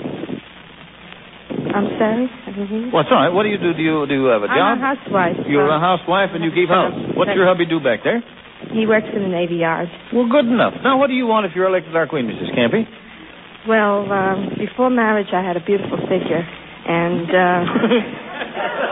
I'm 1.71 1.87
sorry. 1.95 2.27
Hear. 2.51 2.91
What's 2.91 3.07
all 3.07 3.23
right? 3.23 3.31
What 3.31 3.47
do 3.47 3.49
you 3.49 3.57
do? 3.57 3.71
Do 3.71 3.79
you 3.79 4.03
do 4.03 4.13
you 4.13 4.27
have 4.27 4.43
a 4.43 4.51
job? 4.51 4.75
I'm 4.75 4.83
a 4.83 4.91
housewife. 4.91 5.47
You're 5.47 5.71
a 5.71 5.79
housewife 5.79 6.35
and 6.35 6.43
you 6.43 6.51
keep 6.51 6.67
house. 6.67 6.91
What's 7.15 7.31
your 7.31 7.47
hubby 7.47 7.63
do 7.63 7.79
back 7.79 8.03
there? 8.03 8.19
He 8.75 8.85
works 8.85 9.07
in 9.15 9.23
the 9.23 9.31
Navy 9.31 9.63
Yard. 9.63 9.87
Well, 10.13 10.27
good 10.27 10.45
enough. 10.45 10.75
Now, 10.83 10.99
what 10.99 11.07
do 11.07 11.15
you 11.15 11.25
want 11.25 11.47
if 11.47 11.53
you're 11.55 11.67
elected 11.67 11.95
our 11.95 12.07
queen, 12.07 12.27
Mrs. 12.27 12.51
Campy? 12.53 12.85
Well, 13.67 14.11
um, 14.11 14.49
before 14.57 14.89
marriage, 14.89 15.29
I 15.33 15.41
had 15.45 15.55
a 15.55 15.63
beautiful 15.63 15.97
figure, 16.09 16.41
and 16.87 17.29
uh, 17.29 17.61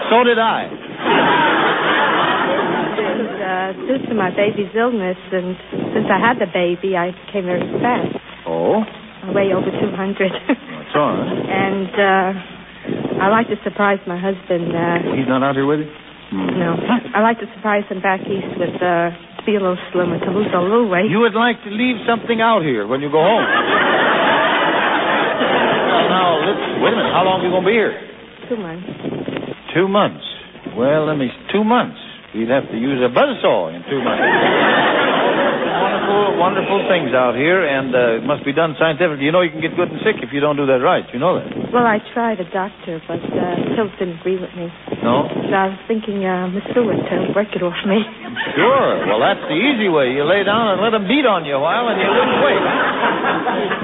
So 0.09 0.23
did 0.23 0.37
I. 0.39 0.69
uh, 2.29 3.73
due 3.87 3.99
to 4.09 4.13
my 4.13 4.29
baby's 4.29 4.69
illness, 4.75 5.17
and 5.31 5.55
since 5.93 6.07
I 6.09 6.19
had 6.21 6.37
the 6.39 6.47
baby, 6.51 6.95
I 6.97 7.11
became 7.25 7.45
very 7.45 7.65
fat. 7.81 8.09
Oh, 8.47 8.81
I 9.25 9.31
weigh 9.33 9.53
over 9.53 9.69
200. 9.69 9.89
that's 9.89 10.95
all 10.95 11.17
right. 11.17 11.33
and 11.49 11.89
uh, 11.93 13.23
I 13.25 13.27
like 13.29 13.47
to 13.49 13.57
surprise 13.63 13.99
my 14.07 14.17
husband. 14.19 14.69
Uh, 14.73 15.13
He's 15.17 15.27
not 15.27 15.43
out 15.43 15.55
here 15.55 15.65
with 15.65 15.79
you? 15.81 15.91
Hmm. 16.29 16.61
no, 16.61 16.77
I 17.17 17.21
like 17.25 17.39
to 17.41 17.49
surprise 17.57 17.83
him 17.89 18.01
back 18.05 18.21
east 18.21 18.53
with 18.61 18.77
uh, 18.77 19.09
to 19.09 19.41
be 19.49 19.55
a 19.57 19.61
little 19.61 19.81
slimmer, 19.91 20.19
to 20.21 20.29
lose 20.31 20.45
a 20.53 20.61
little 20.61 20.85
weight. 20.87 21.09
You 21.09 21.19
would 21.25 21.33
like 21.33 21.57
to 21.65 21.71
leave 21.73 21.97
something 22.05 22.37
out 22.39 22.61
here 22.61 22.85
when 22.85 23.01
you 23.01 23.09
go 23.09 23.17
home. 23.21 23.45
well, 25.39 26.05
now, 26.11 26.27
let's, 26.43 26.63
wait 26.83 26.93
a 26.93 26.97
minute. 26.99 27.13
How 27.15 27.23
long 27.23 27.41
are 27.41 27.45
you 27.47 27.51
going 27.51 27.63
to 27.63 27.71
be 27.71 27.77
here? 27.77 27.95
Two 28.49 28.57
months. 28.57 28.87
Two 29.73 29.87
months. 29.87 30.25
Well, 30.75 31.07
let 31.07 31.17
me. 31.17 31.29
Two 31.51 31.63
months. 31.63 31.99
We'd 32.35 32.49
have 32.49 32.69
to 32.69 32.77
use 32.77 33.01
a 33.01 33.09
buzzsaw 33.09 33.73
in 33.73 33.81
two 33.89 34.03
months. 34.03 34.23
wonderful, 36.09 36.39
wonderful 36.41 36.79
things 36.89 37.11
out 37.13 37.37
here, 37.37 37.61
and 37.61 37.93
uh, 37.93 38.17
it 38.19 38.25
must 38.25 38.41
be 38.45 38.53
done 38.53 38.73
scientifically. 38.81 39.25
You 39.25 39.31
know 39.31 39.41
you 39.45 39.53
can 39.53 39.61
get 39.61 39.77
good 39.77 39.89
and 39.93 40.01
sick 40.01 40.17
if 40.25 40.33
you 40.33 40.41
don't 40.41 40.57
do 40.57 40.65
that 40.65 40.81
right. 40.81 41.05
You 41.13 41.19
know 41.21 41.37
that? 41.37 41.45
Well, 41.69 41.85
I 41.85 42.01
tried 42.13 42.41
a 42.41 42.47
doctor, 42.49 42.97
but 43.05 43.21
uh, 43.21 43.55
Phil 43.77 43.89
didn't 44.01 44.19
agree 44.19 44.41
with 44.41 44.51
me. 44.57 44.67
No? 45.05 45.29
So 45.29 45.53
I 45.53 45.69
was 45.71 45.81
thinking 45.85 46.25
uh, 46.25 46.49
Miss 46.49 46.65
Stewart 46.73 46.97
to 46.97 47.15
work 47.37 47.53
it 47.53 47.61
off 47.61 47.77
me. 47.85 48.01
Sure. 48.55 49.05
Well, 49.05 49.19
that's 49.21 49.43
the 49.51 49.55
easy 49.55 49.91
way. 49.91 50.15
You 50.15 50.23
lay 50.25 50.41
down 50.47 50.73
and 50.73 50.81
let 50.81 50.95
them 50.95 51.05
beat 51.05 51.27
on 51.27 51.43
you 51.45 51.59
a 51.59 51.61
while, 51.61 51.91
and 51.91 51.99
you 52.01 52.07
lose 52.07 52.35
weight. 52.41 52.65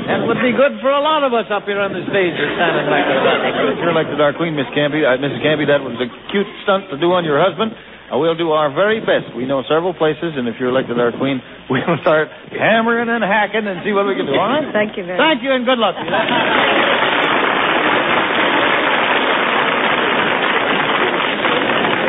And 0.10 0.18
it 0.24 0.26
would 0.26 0.42
be 0.42 0.56
good 0.56 0.80
for 0.82 0.90
a 0.90 1.04
lot 1.04 1.22
of 1.28 1.36
us 1.36 1.46
up 1.52 1.68
here 1.70 1.78
on 1.80 1.92
the 1.92 2.02
stage 2.08 2.34
or 2.34 2.50
standing 2.56 2.88
back 2.88 3.04
there. 3.06 3.72
If 3.72 3.78
you're 3.84 3.94
elected 3.94 4.20
our 4.24 4.34
queen, 4.34 4.56
Miss 4.56 4.68
Campy, 4.74 5.04
uh, 5.06 5.20
Mrs. 5.22 5.44
Campy, 5.44 5.68
that 5.70 5.84
was 5.84 5.96
a 6.02 6.08
cute 6.32 6.48
stunt 6.64 6.90
to 6.90 6.98
do 6.98 7.14
on 7.14 7.28
your 7.28 7.38
husband. 7.38 7.76
Uh, 8.06 8.22
we'll 8.22 8.38
do 8.38 8.54
our 8.54 8.70
very 8.70 9.02
best. 9.02 9.34
We 9.34 9.50
know 9.50 9.66
several 9.66 9.94
places, 9.94 10.38
and 10.38 10.48
if 10.48 10.56
you're 10.62 10.70
elected 10.70 11.00
our 11.00 11.12
queen, 11.18 11.42
we'll 11.70 11.98
start 12.02 12.30
hammering 12.54 13.10
and 13.10 13.24
hacking 13.26 13.66
and 13.66 13.82
see 13.82 13.94
what 13.94 14.06
we 14.06 14.14
can 14.14 14.30
do. 14.30 14.38
All 14.38 14.46
right? 14.46 14.70
Thank 14.70 14.94
you 14.98 15.06
very 15.10 15.18
much. 15.18 15.26
Thank 15.26 15.42
you, 15.42 15.52
and 15.52 15.66
good 15.66 15.82
luck. 15.82 15.96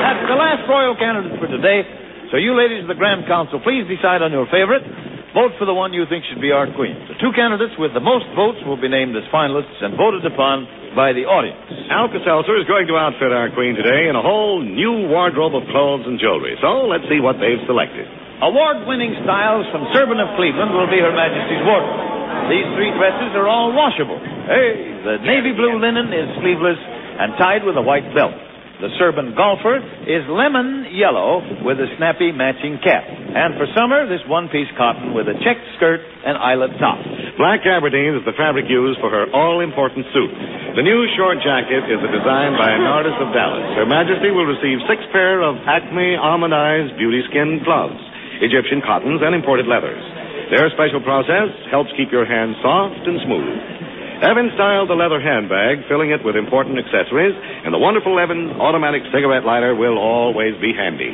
That's 0.04 0.22
the 0.28 0.36
last 0.36 0.68
royal 0.68 0.94
candidate 1.00 1.40
for 1.40 1.48
today. 1.48 1.80
So 2.30 2.36
you 2.36 2.52
ladies 2.58 2.82
of 2.84 2.88
the 2.90 2.98
Grand 2.98 3.24
Council, 3.24 3.62
please 3.62 3.88
decide 3.88 4.20
on 4.20 4.32
your 4.34 4.46
favorite. 4.52 4.82
Vote 5.32 5.52
for 5.60 5.64
the 5.68 5.74
one 5.76 5.92
you 5.92 6.04
think 6.08 6.24
should 6.28 6.40
be 6.40 6.50
our 6.50 6.64
queen. 6.72 6.96
The 7.08 7.16
two 7.20 7.32
candidates 7.36 7.76
with 7.76 7.92
the 7.92 8.00
most 8.00 8.24
votes 8.34 8.56
will 8.64 8.80
be 8.80 8.88
named 8.88 9.12
as 9.16 9.24
finalists 9.28 9.78
and 9.84 9.92
voted 9.96 10.24
upon 10.24 10.64
by 10.96 11.12
the 11.12 11.28
audience. 11.28 11.60
Alka-Seltzer 11.92 12.56
is 12.56 12.64
going 12.64 12.88
to 12.88 12.96
outfit 12.96 13.28
our 13.28 13.52
queen 13.52 13.76
today 13.76 14.08
in 14.08 14.16
a 14.16 14.24
whole 14.24 14.64
new 14.64 15.12
wardrobe 15.12 15.52
of 15.52 15.68
clothes 15.68 16.08
and 16.08 16.16
jewelry. 16.16 16.56
So 16.64 16.88
let's 16.88 17.04
see 17.12 17.20
what 17.20 17.36
they've 17.36 17.60
selected. 17.68 18.08
Award-winning 18.40 19.20
styles 19.20 19.68
from 19.68 19.84
Serbin 19.92 20.16
of 20.16 20.32
Cleveland 20.40 20.72
will 20.72 20.88
be 20.88 20.96
Her 20.96 21.12
Majesty's 21.12 21.60
wardrobe. 21.68 22.48
These 22.48 22.68
three 22.80 22.92
dresses 22.96 23.36
are 23.36 23.44
all 23.44 23.76
washable. 23.76 24.16
Hey, 24.48 24.96
the 25.04 25.20
navy 25.20 25.52
blue 25.52 25.76
linen 25.76 26.08
is 26.16 26.32
sleeveless 26.40 26.80
and 26.80 27.36
tied 27.36 27.64
with 27.68 27.76
a 27.76 27.84
white 27.84 28.08
belt. 28.16 28.45
The 28.76 28.92
Serbin 29.00 29.32
golfer 29.32 29.80
is 30.04 30.20
lemon 30.28 30.92
yellow 30.92 31.40
with 31.64 31.80
a 31.80 31.88
snappy 31.96 32.28
matching 32.28 32.76
cap. 32.84 33.08
And 33.08 33.56
for 33.56 33.64
summer, 33.72 34.04
this 34.04 34.20
one-piece 34.28 34.68
cotton 34.76 35.16
with 35.16 35.32
a 35.32 35.36
checked 35.40 35.64
skirt 35.80 36.04
and 36.04 36.36
eyelet 36.36 36.76
top. 36.76 37.00
Black 37.40 37.64
gabardine 37.64 38.20
is 38.20 38.24
the 38.28 38.36
fabric 38.36 38.68
used 38.68 39.00
for 39.00 39.08
her 39.08 39.32
all-important 39.32 40.04
suit. 40.12 40.28
The 40.76 40.84
new 40.84 41.08
short 41.16 41.40
jacket 41.40 41.88
is 41.88 42.04
a 42.04 42.10
design 42.12 42.52
by 42.60 42.68
an 42.68 42.84
artist 42.84 43.16
of 43.16 43.32
Dallas. 43.32 43.64
Her 43.80 43.88
Majesty 43.88 44.28
will 44.28 44.44
receive 44.44 44.84
six 44.84 45.00
pair 45.08 45.40
of 45.40 45.56
Acme 45.64 46.20
Almond 46.20 46.52
Eyes 46.52 46.92
Beauty 47.00 47.24
Skin 47.32 47.64
gloves, 47.64 47.96
Egyptian 48.44 48.84
cottons, 48.84 49.24
and 49.24 49.32
imported 49.32 49.64
leathers. 49.64 50.04
Their 50.52 50.68
special 50.76 51.00
process 51.00 51.48
helps 51.72 51.88
keep 51.96 52.12
your 52.12 52.28
hands 52.28 52.60
soft 52.60 53.08
and 53.08 53.24
smooth. 53.24 53.75
Evan 54.24 54.48
styled 54.56 54.88
the 54.88 54.96
leather 54.96 55.20
handbag, 55.20 55.84
filling 55.92 56.08
it 56.08 56.24
with 56.24 56.36
important 56.36 56.80
accessories, 56.80 57.36
and 57.36 57.72
the 57.72 57.80
wonderful 57.80 58.16
Evan 58.16 58.56
automatic 58.56 59.04
cigarette 59.12 59.44
lighter 59.44 59.76
will 59.76 60.00
always 60.00 60.56
be 60.60 60.72
handy. 60.72 61.12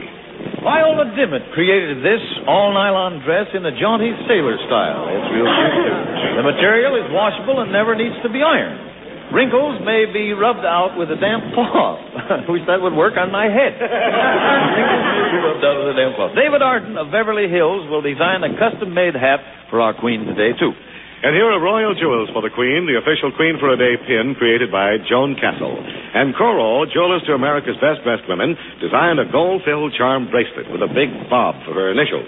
Viola 0.63 1.11
Dimmitt 1.19 1.51
created 1.55 1.99
this 2.07 2.23
all 2.47 2.71
nylon 2.71 3.23
dress 3.27 3.51
in 3.51 3.67
a 3.67 3.75
jaunty 3.75 4.15
sailor 4.31 4.55
style. 4.71 5.11
It's 5.11 5.29
real 5.35 5.51
cute. 5.51 6.39
The 6.39 6.47
material 6.47 6.95
is 7.03 7.11
washable 7.11 7.59
and 7.63 7.75
never 7.75 7.99
needs 7.99 8.15
to 8.23 8.31
be 8.31 8.43
ironed. 8.43 9.35
Wrinkles 9.35 9.81
may 9.83 10.07
be 10.07 10.37
rubbed 10.37 10.63
out 10.63 10.95
with 10.95 11.09
a 11.11 11.17
damp 11.17 11.57
cloth. 11.57 11.99
I 12.15 12.45
wish 12.53 12.63
that 12.69 12.79
would 12.85 12.93
work 12.93 13.17
on 13.17 13.33
my 13.33 13.49
head. 13.49 13.75
Wrinkles 13.81 15.09
may 15.11 15.27
be 15.33 15.41
rubbed 15.43 15.65
out 15.65 15.77
with 15.83 15.89
a 15.91 15.97
damp 15.99 16.15
cloth. 16.21 16.33
David 16.39 16.63
Arden 16.63 16.95
of 17.01 17.11
Beverly 17.11 17.49
Hills 17.49 17.89
will 17.89 18.05
design 18.05 18.45
a 18.45 18.53
custom 18.61 18.93
made 18.95 19.17
hat 19.17 19.41
for 19.73 19.81
our 19.81 19.97
queen 19.97 20.29
today, 20.29 20.53
too. 20.55 20.77
And 21.23 21.39
here 21.39 21.47
are 21.47 21.63
royal 21.63 21.95
jewels 21.95 22.35
for 22.35 22.43
the 22.43 22.51
Queen, 22.51 22.83
the 22.91 22.99
official 22.99 23.31
Queen 23.39 23.55
for 23.63 23.71
a 23.71 23.79
Day 23.79 23.95
pin 23.95 24.35
created 24.35 24.75
by 24.75 24.99
Joan 25.07 25.39
Castle. 25.39 25.79
And 25.79 26.35
Coro, 26.35 26.83
jewelers 26.91 27.23
to 27.31 27.39
America's 27.39 27.79
best 27.79 28.03
dressed 28.03 28.27
women, 28.27 28.59
designed 28.83 29.23
a 29.23 29.31
gold 29.31 29.63
filled 29.63 29.95
charm 29.95 30.27
bracelet 30.35 30.67
with 30.67 30.83
a 30.83 30.91
big 30.91 31.15
bob 31.31 31.63
for 31.63 31.79
her 31.79 31.95
initials. 31.95 32.27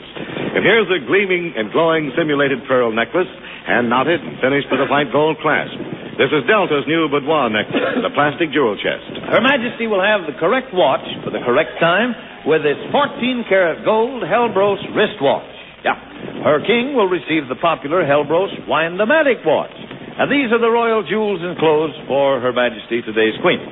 And 0.55 0.63
here's 0.63 0.87
a 0.95 1.03
gleaming 1.11 1.59
and 1.59 1.75
glowing 1.75 2.15
simulated 2.15 2.63
pearl 2.71 2.95
necklace, 2.95 3.27
hand 3.67 3.91
knotted 3.91 4.23
and 4.23 4.39
finished 4.39 4.71
with 4.71 4.79
a 4.79 4.87
white 4.87 5.11
gold 5.11 5.43
clasp. 5.43 5.75
This 6.15 6.31
is 6.31 6.47
Delta's 6.47 6.87
new 6.87 7.11
boudoir 7.11 7.51
necklace 7.51 7.99
a 7.99 8.15
plastic 8.15 8.55
jewel 8.55 8.79
chest. 8.79 9.11
Her 9.27 9.43
Majesty 9.43 9.91
will 9.91 10.07
have 10.07 10.23
the 10.31 10.39
correct 10.39 10.71
watch 10.71 11.03
for 11.27 11.35
the 11.35 11.43
correct 11.43 11.83
time 11.83 12.15
with 12.47 12.63
its 12.63 12.79
14 12.95 13.43
karat 13.51 13.83
gold 13.83 14.23
Helbros 14.23 14.79
wristwatch. 14.95 15.51
Yeah. 15.83 16.14
Her 16.45 16.61
king 16.61 16.93
will 16.93 17.09
receive 17.09 17.49
the 17.49 17.57
popular 17.57 18.05
Helbros 18.05 18.53
Wine-O-Matic 18.69 19.41
watch. 19.49 19.73
And 19.73 20.29
these 20.29 20.53
are 20.53 20.61
the 20.61 20.69
royal 20.69 21.01
jewels 21.01 21.41
enclosed 21.41 21.97
for 22.05 22.37
Her 22.39 22.53
Majesty 22.53 23.01
today's 23.01 23.33
queen. 23.41 23.65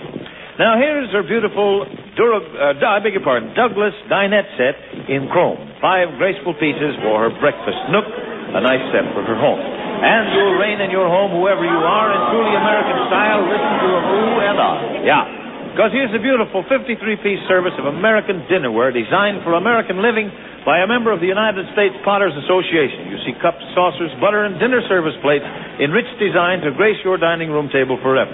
Now 0.57 0.81
here's 0.81 1.13
her 1.13 1.21
beautiful, 1.21 1.85
Dura, 2.17 2.41
uh, 2.41 2.81
I 2.81 2.97
beg 3.05 3.13
your 3.13 3.21
pardon, 3.21 3.53
Douglas 3.53 3.93
dinette 4.09 4.49
set 4.57 4.77
in 5.05 5.29
chrome. 5.29 5.61
Five 5.85 6.17
graceful 6.17 6.57
pieces 6.57 6.97
for 7.05 7.29
her 7.29 7.33
breakfast 7.45 7.77
nook, 7.93 8.09
a 8.09 8.61
nice 8.65 8.85
set 8.89 9.05
for 9.13 9.21
her 9.21 9.37
home. 9.37 9.61
And 9.61 10.33
you'll 10.33 10.57
reign 10.57 10.81
in 10.81 10.89
your 10.89 11.13
home, 11.13 11.33
whoever 11.33 11.65
you 11.65 11.81
are, 11.85 12.09
in 12.09 12.21
truly 12.33 12.57
American 12.57 12.99
style. 13.09 13.41
Listen 13.53 13.73
to 13.85 13.89
a 13.93 14.01
ooh 14.01 14.37
and 14.49 14.57
ah. 14.57 14.77
Yeah. 15.05 15.25
Because 15.73 15.93
here's 15.93 16.13
a 16.13 16.21
beautiful 16.21 16.65
53-piece 16.69 17.49
service 17.49 17.73
of 17.81 17.89
American 17.89 18.45
dinnerware 18.45 18.93
designed 18.93 19.41
for 19.45 19.57
American 19.57 20.05
living 20.05 20.29
by 20.63 20.79
a 20.83 20.87
member 20.87 21.11
of 21.11 21.19
the 21.19 21.27
United 21.27 21.67
States 21.75 21.95
Potters 22.07 22.35
Association. 22.47 23.11
You 23.11 23.19
see 23.27 23.35
cups, 23.43 23.63
saucers, 23.75 24.15
butter, 24.23 24.47
and 24.47 24.59
dinner 24.63 24.83
service 24.87 25.19
plates 25.19 25.47
in 25.83 25.91
rich 25.91 26.09
design 26.23 26.63
to 26.63 26.71
grace 26.75 26.99
your 27.03 27.19
dining 27.19 27.51
room 27.51 27.67
table 27.71 27.99
forever. 27.99 28.31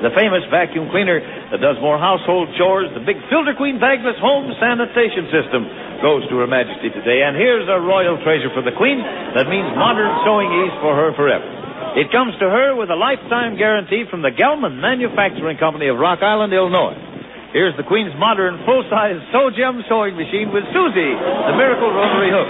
The 0.00 0.12
famous 0.16 0.40
vacuum 0.48 0.88
cleaner 0.88 1.20
that 1.52 1.60
does 1.60 1.76
more 1.84 2.00
household 2.00 2.48
chores, 2.56 2.88
the 2.96 3.04
big 3.04 3.20
Filter 3.28 3.52
Queen 3.52 3.76
bagless 3.76 4.16
home 4.16 4.48
sanitation 4.56 5.28
system, 5.28 5.68
goes 6.00 6.24
to 6.32 6.40
Her 6.40 6.48
Majesty 6.48 6.88
today. 6.88 7.20
And 7.20 7.36
here's 7.36 7.68
a 7.68 7.76
royal 7.76 8.16
treasure 8.24 8.48
for 8.56 8.64
the 8.64 8.72
Queen 8.72 8.96
that 9.36 9.44
means 9.44 9.68
modern 9.76 10.08
sewing 10.24 10.48
ease 10.64 10.76
for 10.80 10.96
her 10.96 11.12
forever. 11.12 11.44
It 12.00 12.08
comes 12.08 12.32
to 12.40 12.48
her 12.48 12.72
with 12.76 12.88
a 12.88 12.96
lifetime 12.96 13.60
guarantee 13.60 14.08
from 14.08 14.24
the 14.24 14.32
Gellman 14.32 14.80
Manufacturing 14.80 15.60
Company 15.60 15.92
of 15.92 16.00
Rock 16.00 16.24
Island, 16.24 16.52
Illinois. 16.56 17.09
Here's 17.50 17.74
the 17.74 17.82
Queen's 17.82 18.14
modern 18.14 18.62
full-size 18.62 19.18
Sew 19.34 19.50
Gem 19.50 19.82
sewing 19.90 20.14
machine 20.14 20.54
with 20.54 20.62
Susie, 20.70 21.12
the 21.18 21.54
miracle 21.58 21.90
rotary 21.90 22.30
hook. 22.30 22.46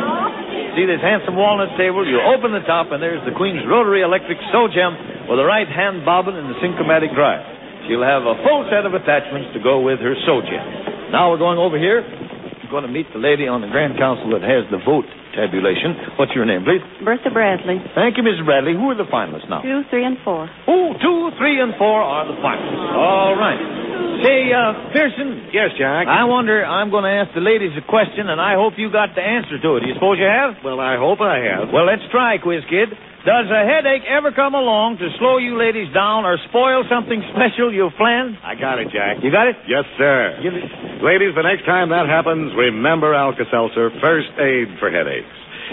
See 0.77 0.85
this 0.85 1.01
handsome 1.01 1.41
walnut 1.41 1.73
table? 1.81 2.05
You 2.05 2.21
open 2.21 2.53
the 2.53 2.61
top, 2.69 2.93
and 2.93 3.01
there's 3.01 3.25
the 3.25 3.33
Queen's 3.33 3.65
rotary 3.65 4.05
electric 4.05 4.37
Sew 4.53 4.69
Gem 4.69 4.93
with 5.25 5.41
a 5.41 5.47
right 5.49 5.67
hand 5.67 6.05
bobbin 6.05 6.37
and 6.37 6.53
the 6.53 6.59
synchromatic 6.61 7.17
drive. 7.17 7.41
She'll 7.89 8.05
have 8.05 8.29
a 8.29 8.37
full 8.45 8.69
set 8.69 8.85
of 8.85 8.93
attachments 8.93 9.57
to 9.57 9.61
go 9.65 9.81
with 9.81 10.05
her 10.05 10.13
Sew 10.29 10.45
Gem. 10.45 11.11
Now 11.17 11.33
we're 11.33 11.41
going 11.41 11.57
over 11.57 11.81
here. 11.81 12.05
We're 12.05 12.69
going 12.69 12.85
to 12.85 12.93
meet 12.93 13.09
the 13.17 13.25
lady 13.25 13.49
on 13.49 13.65
the 13.65 13.73
Grand 13.73 13.97
Council 13.97 14.37
that 14.37 14.45
has 14.45 14.69
the 14.69 14.85
vote 14.85 15.09
tabulation. 15.33 15.97
What's 16.21 16.37
your 16.37 16.45
name, 16.45 16.63
please? 16.63 16.85
Bertha 17.01 17.33
Bradley. 17.33 17.81
Thank 17.97 18.21
you, 18.21 18.23
Mrs. 18.23 18.45
Bradley. 18.45 18.77
Who 18.77 18.93
are 18.93 18.99
the 19.01 19.09
finalists 19.09 19.49
now? 19.49 19.65
Two, 19.65 19.81
three, 19.89 20.05
and 20.05 20.21
four. 20.23 20.45
Oh, 20.69 20.93
two, 21.01 21.33
three, 21.41 21.57
and 21.57 21.73
four 21.81 22.05
are 22.05 22.29
the 22.29 22.37
finalists. 22.39 22.95
All 22.95 23.35
right. 23.35 23.80
Say, 24.21 24.53
uh, 24.53 24.93
Pearson, 24.93 25.49
Yes, 25.53 25.73
Jack. 25.81 26.07
I 26.07 26.25
wonder, 26.29 26.61
I'm 26.61 26.91
going 26.93 27.05
to 27.09 27.15
ask 27.25 27.33
the 27.33 27.41
ladies 27.41 27.73
a 27.77 27.85
question, 27.85 28.29
and 28.29 28.37
I 28.41 28.55
hope 28.55 28.77
you 28.77 28.93
got 28.93 29.17
the 29.17 29.25
answer 29.25 29.57
to 29.57 29.69
it. 29.77 29.81
Do 29.81 29.87
you 29.89 29.97
suppose 29.97 30.21
you 30.21 30.29
have? 30.29 30.61
Well, 30.63 30.79
I 30.79 31.01
hope 31.01 31.21
I 31.25 31.41
have. 31.41 31.73
Well, 31.73 31.89
let's 31.89 32.05
try, 32.13 32.37
Quiz 32.39 32.61
Kid. 32.69 32.93
Does 33.25 33.49
a 33.53 33.63
headache 33.69 34.05
ever 34.09 34.33
come 34.33 34.57
along 34.57 34.97
to 34.97 35.09
slow 35.21 35.37
you 35.37 35.57
ladies 35.61 35.93
down 35.93 36.25
or 36.25 36.41
spoil 36.49 36.89
something 36.89 37.21
special 37.37 37.69
you've 37.69 37.93
planned? 38.01 38.41
I 38.41 38.57
got 38.57 38.81
it, 38.81 38.89
Jack. 38.89 39.21
You 39.21 39.29
got 39.29 39.49
it? 39.49 39.57
Yes, 39.69 39.85
sir. 40.01 40.41
It. 40.41 41.05
Ladies, 41.05 41.37
the 41.37 41.45
next 41.45 41.69
time 41.69 41.93
that 41.93 42.09
happens, 42.09 42.53
remember 42.57 43.13
Alka-Seltzer, 43.13 43.93
first 44.01 44.33
aid 44.41 44.73
for 44.81 44.89
headaches. 44.89 45.29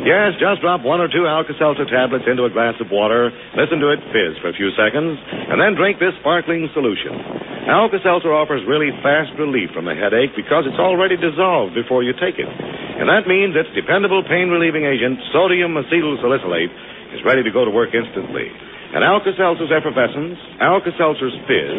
Yes, 0.06 0.38
just 0.38 0.62
drop 0.62 0.86
one 0.86 1.02
or 1.02 1.10
two 1.10 1.26
Alka-Seltzer 1.26 1.90
tablets 1.90 2.30
into 2.30 2.46
a 2.46 2.54
glass 2.54 2.78
of 2.78 2.94
water, 2.94 3.34
listen 3.58 3.82
to 3.82 3.90
it 3.90 3.98
fizz 4.14 4.38
for 4.46 4.54
a 4.54 4.56
few 4.56 4.70
seconds, 4.78 5.18
and 5.26 5.58
then 5.58 5.74
drink 5.74 5.98
this 5.98 6.14
sparkling 6.22 6.70
solution. 6.78 7.18
Alka-Seltzer 7.66 8.30
offers 8.30 8.62
really 8.70 8.94
fast 9.02 9.34
relief 9.42 9.74
from 9.74 9.90
a 9.90 9.98
headache 9.98 10.38
because 10.38 10.70
it's 10.70 10.78
already 10.78 11.18
dissolved 11.18 11.74
before 11.74 12.06
you 12.06 12.14
take 12.14 12.38
it. 12.38 12.48
And 12.48 13.10
that 13.10 13.26
means 13.26 13.58
its 13.58 13.74
dependable 13.74 14.22
pain-relieving 14.22 14.86
agent, 14.86 15.18
sodium 15.34 15.74
acetylsalicylate, 15.74 16.72
is 17.18 17.26
ready 17.26 17.42
to 17.42 17.52
go 17.52 17.66
to 17.66 17.74
work 17.74 17.92
instantly. 17.98 18.54
And 18.94 19.04
Alka-Seltzer's 19.04 19.74
effervescence, 19.74 20.38
Alka-Seltzer's 20.62 21.36
fizz, 21.50 21.78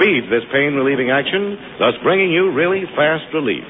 speeds 0.00 0.26
this 0.32 0.48
pain-relieving 0.48 1.12
action, 1.12 1.60
thus 1.78 1.94
bringing 2.02 2.32
you 2.32 2.50
really 2.50 2.88
fast 2.96 3.28
relief. 3.36 3.68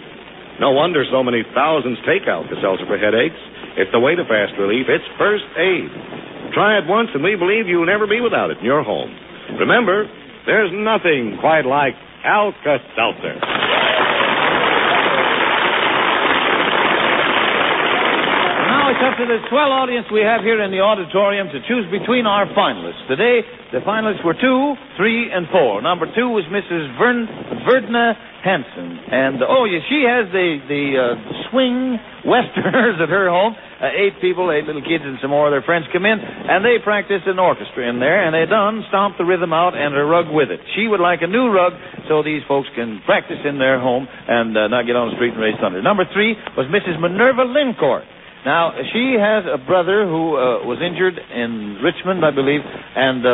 No 0.63 0.71
wonder 0.73 1.05
so 1.11 1.23
many 1.23 1.43
thousands 1.53 1.99
take 2.07 2.25
Alka-Seltzer 2.25 2.87
for 2.87 2.97
headaches. 2.97 3.37
It's 3.79 3.91
the 3.93 4.01
way 4.01 4.15
to 4.15 4.25
fast 4.25 4.59
relief. 4.59 4.87
It's 4.89 5.07
first 5.19 5.47
aid. 5.55 5.91
Try 6.55 6.79
it 6.79 6.87
once, 6.91 7.11
and 7.15 7.23
we 7.23 7.37
believe 7.37 7.69
you'll 7.71 7.87
never 7.87 8.07
be 8.07 8.21
without 8.21 8.51
it 8.51 8.59
in 8.59 8.65
your 8.65 8.83
home. 8.83 9.15
Remember, 9.59 10.07
there's 10.47 10.71
nothing 10.75 11.39
quite 11.39 11.67
like 11.67 11.95
Alka-Seltzer. 12.25 13.37
Now 13.39 13.70
it's 19.01 19.09
up 19.09 19.17
to 19.17 19.25
the 19.25 19.41
swell 19.49 19.73
audience 19.73 20.05
we 20.13 20.21
have 20.21 20.45
here 20.45 20.61
in 20.61 20.69
the 20.69 20.85
auditorium 20.85 21.49
to 21.49 21.57
choose 21.65 21.89
between 21.89 22.29
our 22.29 22.45
finalists. 22.53 23.01
Today, 23.09 23.41
the 23.73 23.81
finalists 23.81 24.21
were 24.21 24.37
two, 24.37 24.77
three, 25.01 25.33
and 25.33 25.49
four. 25.49 25.81
Number 25.81 26.05
two 26.05 26.29
was 26.29 26.45
Mrs. 26.53 26.85
Vern, 27.01 27.25
Verdna 27.65 28.13
Hanson. 28.45 29.01
And, 29.09 29.41
oh, 29.41 29.65
yeah, 29.65 29.81
she 29.89 30.05
has 30.05 30.29
the, 30.29 30.61
the 30.69 30.85
uh, 31.01 31.17
swing 31.49 31.97
westerners 32.29 33.01
at 33.01 33.09
her 33.09 33.33
home. 33.33 33.57
Uh, 33.81 33.89
eight 33.97 34.21
people, 34.21 34.53
eight 34.53 34.69
little 34.69 34.85
kids, 34.85 35.01
and 35.01 35.17
some 35.25 35.33
more 35.33 35.49
of 35.49 35.53
their 35.57 35.65
friends 35.65 35.89
come 35.97 36.05
in, 36.05 36.21
and 36.21 36.61
they 36.61 36.77
practice 36.85 37.25
an 37.25 37.41
orchestra 37.41 37.89
in 37.89 38.05
there, 38.05 38.21
and 38.21 38.37
they 38.37 38.45
done 38.45 38.85
stomp 38.93 39.17
the 39.17 39.25
rhythm 39.25 39.57
out 39.57 39.73
and 39.73 39.97
a 39.97 40.05
rug 40.05 40.29
with 40.29 40.53
it. 40.53 40.61
She 40.77 40.85
would 40.85 41.01
like 41.01 41.25
a 41.25 41.31
new 41.31 41.49
rug 41.49 41.73
so 42.05 42.21
these 42.21 42.45
folks 42.45 42.69
can 42.77 43.01
practice 43.09 43.41
in 43.49 43.57
their 43.57 43.81
home 43.81 44.05
and 44.05 44.53
uh, 44.53 44.69
not 44.69 44.85
get 44.85 44.93
on 44.93 45.09
the 45.09 45.17
street 45.17 45.33
and 45.33 45.41
raise 45.41 45.57
thunder. 45.57 45.81
Number 45.81 46.05
three 46.13 46.37
was 46.53 46.69
Mrs. 46.69 47.01
Minerva 47.01 47.49
Lincourt. 47.49 48.05
Now, 48.41 48.73
she 48.73 49.21
has 49.21 49.45
a 49.45 49.61
brother 49.61 50.09
who 50.09 50.33
uh, 50.33 50.65
was 50.65 50.81
injured 50.81 51.13
in 51.13 51.77
Richmond, 51.85 52.25
I 52.25 52.33
believe, 52.33 52.65
and 52.65 53.21
uh, 53.21 53.31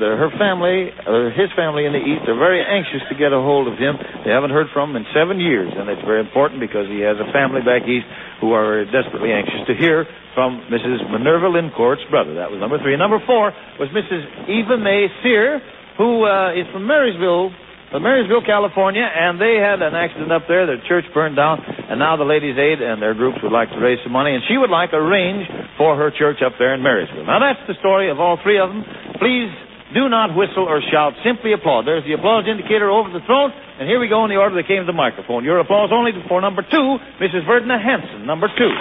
the, 0.00 0.08
her 0.16 0.32
family, 0.40 0.88
uh, 0.96 1.28
his 1.36 1.52
family 1.52 1.84
in 1.84 1.92
the 1.92 2.00
East, 2.00 2.24
are 2.24 2.40
very 2.40 2.64
anxious 2.64 3.04
to 3.12 3.14
get 3.20 3.36
a 3.36 3.40
hold 3.40 3.68
of 3.68 3.76
him. 3.76 4.00
They 4.24 4.32
haven't 4.32 4.56
heard 4.56 4.72
from 4.72 4.96
him 4.96 5.04
in 5.04 5.04
seven 5.12 5.44
years, 5.44 5.68
and 5.76 5.92
it's 5.92 6.00
very 6.08 6.24
important 6.24 6.64
because 6.64 6.88
he 6.88 7.04
has 7.04 7.20
a 7.20 7.28
family 7.36 7.60
back 7.60 7.84
East 7.84 8.08
who 8.40 8.56
are 8.56 8.88
desperately 8.88 9.28
anxious 9.28 9.60
to 9.68 9.76
hear 9.76 10.08
from 10.32 10.64
Mrs. 10.72 11.04
Minerva 11.12 11.52
Lincourt's 11.52 12.04
brother. 12.08 12.40
That 12.40 12.48
was 12.48 12.56
number 12.56 12.80
three. 12.80 12.96
Number 12.96 13.20
four 13.28 13.52
was 13.76 13.92
Mrs. 13.92 14.24
Eva 14.48 14.80
May 14.80 15.12
Sear, 15.20 15.60
who 16.00 16.24
uh, 16.24 16.56
is 16.56 16.64
from 16.72 16.88
Marysville, 16.88 17.52
from 17.90 18.02
Marysville, 18.02 18.42
California, 18.44 19.04
and 19.04 19.38
they 19.40 19.56
had 19.62 19.82
an 19.82 19.94
accident 19.94 20.32
up 20.32 20.44
there. 20.48 20.66
Their 20.66 20.82
church 20.88 21.04
burned 21.14 21.36
down, 21.36 21.62
and 21.62 21.98
now 21.98 22.16
the 22.16 22.26
Ladies' 22.26 22.58
Aid 22.58 22.82
and 22.82 23.00
their 23.00 23.14
groups 23.14 23.38
would 23.42 23.52
like 23.54 23.70
to 23.70 23.78
raise 23.78 23.98
some 24.02 24.12
money, 24.12 24.34
and 24.34 24.42
she 24.48 24.58
would 24.58 24.70
like 24.70 24.90
a 24.92 25.02
range 25.02 25.46
for 25.78 25.94
her 25.96 26.10
church 26.10 26.42
up 26.44 26.58
there 26.58 26.74
in 26.74 26.82
Marysville. 26.82 27.26
Now, 27.26 27.38
that's 27.38 27.62
the 27.68 27.78
story 27.78 28.10
of 28.10 28.18
all 28.18 28.38
three 28.42 28.58
of 28.58 28.68
them. 28.70 28.82
Please 29.22 29.50
do 29.94 30.10
not 30.10 30.34
whistle 30.34 30.66
or 30.66 30.82
shout. 30.90 31.14
Simply 31.22 31.54
applaud. 31.54 31.86
There's 31.86 32.02
the 32.02 32.18
applause 32.18 32.44
indicator 32.50 32.90
over 32.90 33.06
the 33.10 33.22
throne, 33.22 33.54
and 33.78 33.86
here 33.86 34.00
we 34.00 34.08
go 34.08 34.24
in 34.26 34.30
the 34.30 34.36
order 34.36 34.58
that 34.58 34.66
came 34.66 34.82
to 34.82 34.88
the 34.88 34.96
microphone. 34.96 35.44
Your 35.44 35.60
applause 35.62 35.90
only 35.94 36.10
for 36.26 36.40
number 36.40 36.66
two, 36.66 36.98
Mrs. 37.22 37.46
Verdna 37.46 37.78
Hanson, 37.78 38.26
number 38.26 38.50
two. 38.50 38.72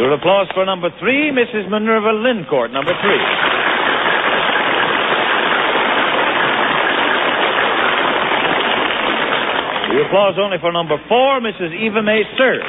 Your 0.00 0.16
applause 0.16 0.48
for 0.56 0.64
number 0.64 0.88
three, 0.98 1.28
Mrs. 1.28 1.68
Minerva 1.68 2.16
Lincourt, 2.24 2.72
number 2.72 2.96
three. 3.04 3.20
The 9.92 10.00
applause 10.08 10.40
only 10.40 10.56
for 10.56 10.72
number 10.72 10.96
four, 11.04 11.44
Mrs. 11.44 11.76
Eva 11.76 12.00
May 12.00 12.24
Sir. 12.40 12.64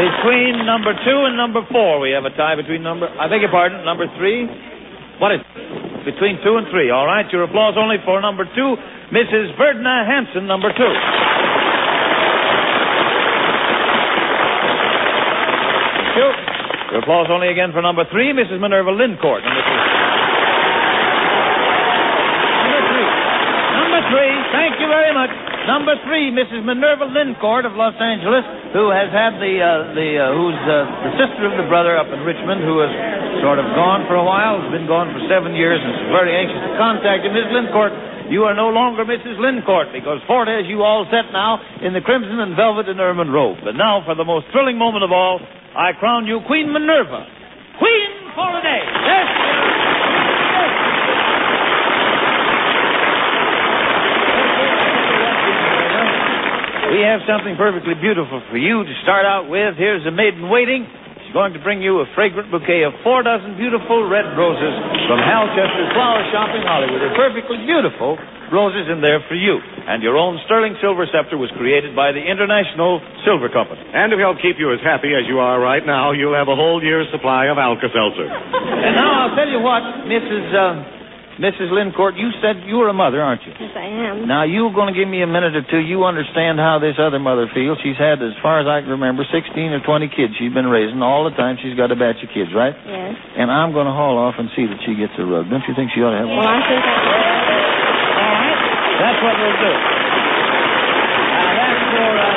Between 0.00 0.64
number 0.64 0.96
two 1.04 1.28
and 1.28 1.36
number 1.36 1.60
four, 1.70 2.00
we 2.00 2.16
have 2.16 2.24
a 2.24 2.32
tie 2.32 2.56
between 2.56 2.82
number. 2.82 3.12
I 3.12 3.28
beg 3.28 3.42
your 3.42 3.50
pardon, 3.52 3.84
number 3.84 4.08
three. 4.16 4.48
What 5.20 5.36
is? 5.36 5.44
Between 6.08 6.40
two 6.40 6.56
and 6.56 6.64
three. 6.72 6.88
All 6.88 7.04
right, 7.04 7.28
your 7.30 7.42
applause 7.42 7.74
only 7.76 7.96
for 8.06 8.22
number 8.22 8.48
two, 8.56 8.76
Mrs. 9.12 9.52
Verdna 9.60 10.08
Hanson, 10.08 10.46
number 10.46 10.72
two. 10.72 10.94
Thank 15.98 16.16
you. 16.16 16.77
Your 16.88 17.04
applause 17.04 17.28
only 17.28 17.52
again 17.52 17.72
for 17.76 17.84
number 17.84 18.08
three, 18.08 18.32
Mrs. 18.32 18.56
Minerva 18.56 18.88
Lincourt, 18.88 19.44
number 19.44 19.60
three. 19.60 19.84
Number 22.64 22.80
three. 22.88 23.08
Number 23.76 24.00
three. 24.08 24.32
Thank 24.56 24.80
you 24.80 24.88
very 24.88 25.12
much. 25.12 25.28
Number 25.68 26.00
three, 26.08 26.32
Mrs. 26.32 26.64
Minerva 26.64 27.12
Lincourt 27.12 27.68
of 27.68 27.76
Los 27.76 27.92
Angeles, 28.00 28.40
who 28.72 28.88
has 28.88 29.12
had 29.12 29.36
the 29.36 29.60
uh, 29.60 29.92
the 29.92 30.08
uh, 30.16 30.32
who's 30.32 30.56
uh, 30.64 30.88
the 31.04 31.12
sister 31.20 31.44
of 31.44 31.60
the 31.60 31.68
brother 31.68 31.92
up 31.92 32.08
in 32.08 32.24
Richmond, 32.24 32.64
who 32.64 32.80
has 32.80 32.88
sort 33.44 33.60
of 33.60 33.68
gone 33.76 34.08
for 34.08 34.16
a 34.16 34.24
while, 34.24 34.64
has 34.64 34.72
been 34.72 34.88
gone 34.88 35.12
for 35.12 35.20
seven 35.28 35.52
years, 35.52 35.76
and 35.76 35.92
is 35.92 36.08
very 36.08 36.32
anxious 36.32 36.56
to 36.56 36.72
contact 36.80 37.20
you, 37.20 37.36
Miss 37.36 37.52
Lincourt. 37.52 37.92
You 38.32 38.48
are 38.48 38.56
no 38.56 38.72
longer 38.72 39.04
Mrs. 39.04 39.36
Lincourt 39.36 39.92
because 39.92 40.24
Fortes, 40.24 40.64
you 40.64 40.80
all 40.80 41.04
set 41.12 41.28
now 41.36 41.60
in 41.84 41.92
the 41.92 42.00
crimson 42.00 42.40
and 42.40 42.56
velvet 42.56 42.88
and 42.88 42.96
ermine 42.96 43.28
robe. 43.28 43.60
But 43.60 43.76
now, 43.76 44.00
for 44.08 44.16
the 44.16 44.24
most 44.24 44.48
thrilling 44.52 44.80
moment 44.80 45.04
of 45.04 45.12
all, 45.12 45.36
I 45.78 45.92
crown 45.94 46.26
you 46.26 46.40
Queen 46.44 46.72
Minerva, 46.72 47.22
Queen 47.78 48.10
for 48.34 48.50
a 48.50 48.62
day. 48.66 48.82
Yes. 48.82 49.26
We 56.90 57.06
have 57.06 57.20
something 57.30 57.54
perfectly 57.54 57.94
beautiful 57.94 58.42
for 58.50 58.58
you 58.58 58.82
to 58.82 58.94
start 59.04 59.24
out 59.24 59.48
with. 59.48 59.76
Here's 59.78 60.02
the 60.02 60.10
maiden 60.10 60.50
waiting. 60.50 60.82
She's 61.28 61.36
going 61.36 61.52
to 61.52 61.60
bring 61.60 61.84
you 61.84 62.00
a 62.00 62.08
fragrant 62.16 62.48
bouquet 62.48 62.88
of 62.88 62.96
four 63.04 63.20
dozen 63.20 63.52
beautiful 63.60 64.08
red 64.08 64.32
roses 64.32 64.72
from 65.04 65.20
Hal 65.20 65.44
Chester's 65.52 65.92
Flower 65.92 66.24
Shop 66.32 66.48
in 66.56 66.64
Hollywood. 66.64 67.04
They're 67.04 67.20
perfectly 67.20 67.60
beautiful 67.68 68.16
roses 68.48 68.88
in 68.88 69.04
there 69.04 69.20
for 69.28 69.36
you. 69.36 69.60
And 69.60 70.00
your 70.00 70.16
own 70.16 70.40
sterling 70.48 70.80
silver 70.80 71.04
scepter 71.04 71.36
was 71.36 71.52
created 71.60 71.92
by 71.92 72.16
the 72.16 72.24
International 72.24 73.04
Silver 73.28 73.52
Company. 73.52 73.84
And 73.92 74.08
to 74.08 74.16
help 74.16 74.40
keep 74.40 74.56
you 74.56 74.72
as 74.72 74.80
happy 74.80 75.12
as 75.12 75.28
you 75.28 75.36
are 75.36 75.60
right 75.60 75.84
now, 75.84 76.16
you'll 76.16 76.32
have 76.32 76.48
a 76.48 76.56
whole 76.56 76.80
year's 76.80 77.12
supply 77.12 77.52
of 77.52 77.60
Alka-Seltzer. 77.60 78.24
And 78.24 78.96
now 78.96 79.28
I'll 79.28 79.36
tell 79.36 79.52
you 79.52 79.60
what, 79.60 79.84
Mrs. 80.08 80.48
Uh, 80.48 80.97
Mrs. 81.38 81.70
Lincourt, 81.70 82.18
you 82.18 82.34
said 82.42 82.66
you 82.66 82.82
were 82.82 82.90
a 82.90 82.96
mother, 82.96 83.22
aren't 83.22 83.46
you? 83.46 83.54
Yes, 83.54 83.70
I 83.78 83.86
am. 84.10 84.26
Now, 84.26 84.42
you're 84.42 84.74
going 84.74 84.90
to 84.90 84.96
give 84.98 85.06
me 85.06 85.22
a 85.22 85.30
minute 85.30 85.54
or 85.54 85.62
two. 85.62 85.78
You 85.78 86.02
understand 86.02 86.58
how 86.58 86.82
this 86.82 86.98
other 86.98 87.22
mother 87.22 87.46
feels. 87.54 87.78
She's 87.78 87.94
had, 87.94 88.18
as 88.18 88.34
far 88.42 88.58
as 88.58 88.66
I 88.66 88.82
can 88.82 88.98
remember, 88.98 89.22
16 89.22 89.46
or 89.70 89.78
20 89.78 90.10
kids 90.10 90.34
she's 90.34 90.50
been 90.50 90.66
raising. 90.66 90.98
All 90.98 91.22
the 91.30 91.34
time 91.38 91.54
she's 91.62 91.78
got 91.78 91.94
a 91.94 91.98
batch 91.98 92.18
of 92.26 92.34
kids, 92.34 92.50
right? 92.50 92.74
Yes. 92.74 93.14
And 93.38 93.54
I'm 93.54 93.70
going 93.70 93.86
to 93.86 93.94
haul 93.94 94.18
off 94.18 94.34
and 94.34 94.50
see 94.58 94.66
that 94.66 94.82
she 94.82 94.98
gets 94.98 95.14
a 95.14 95.22
rug. 95.22 95.46
Don't 95.46 95.62
you 95.70 95.78
think 95.78 95.94
she 95.94 96.02
ought 96.02 96.10
to 96.10 96.18
have 96.18 96.26
one? 96.26 96.42
Well. 96.42 96.50
I 96.50 96.58
think 96.66 96.82
I... 96.82 96.94
All 98.18 98.34
right. 98.34 98.58
That's 98.98 99.20
what 99.22 99.34
we'll 99.38 99.58
do. 99.62 99.72
Now, 101.38 101.54
that's 101.54 101.82
for, 101.94 102.10
uh, 102.18 102.34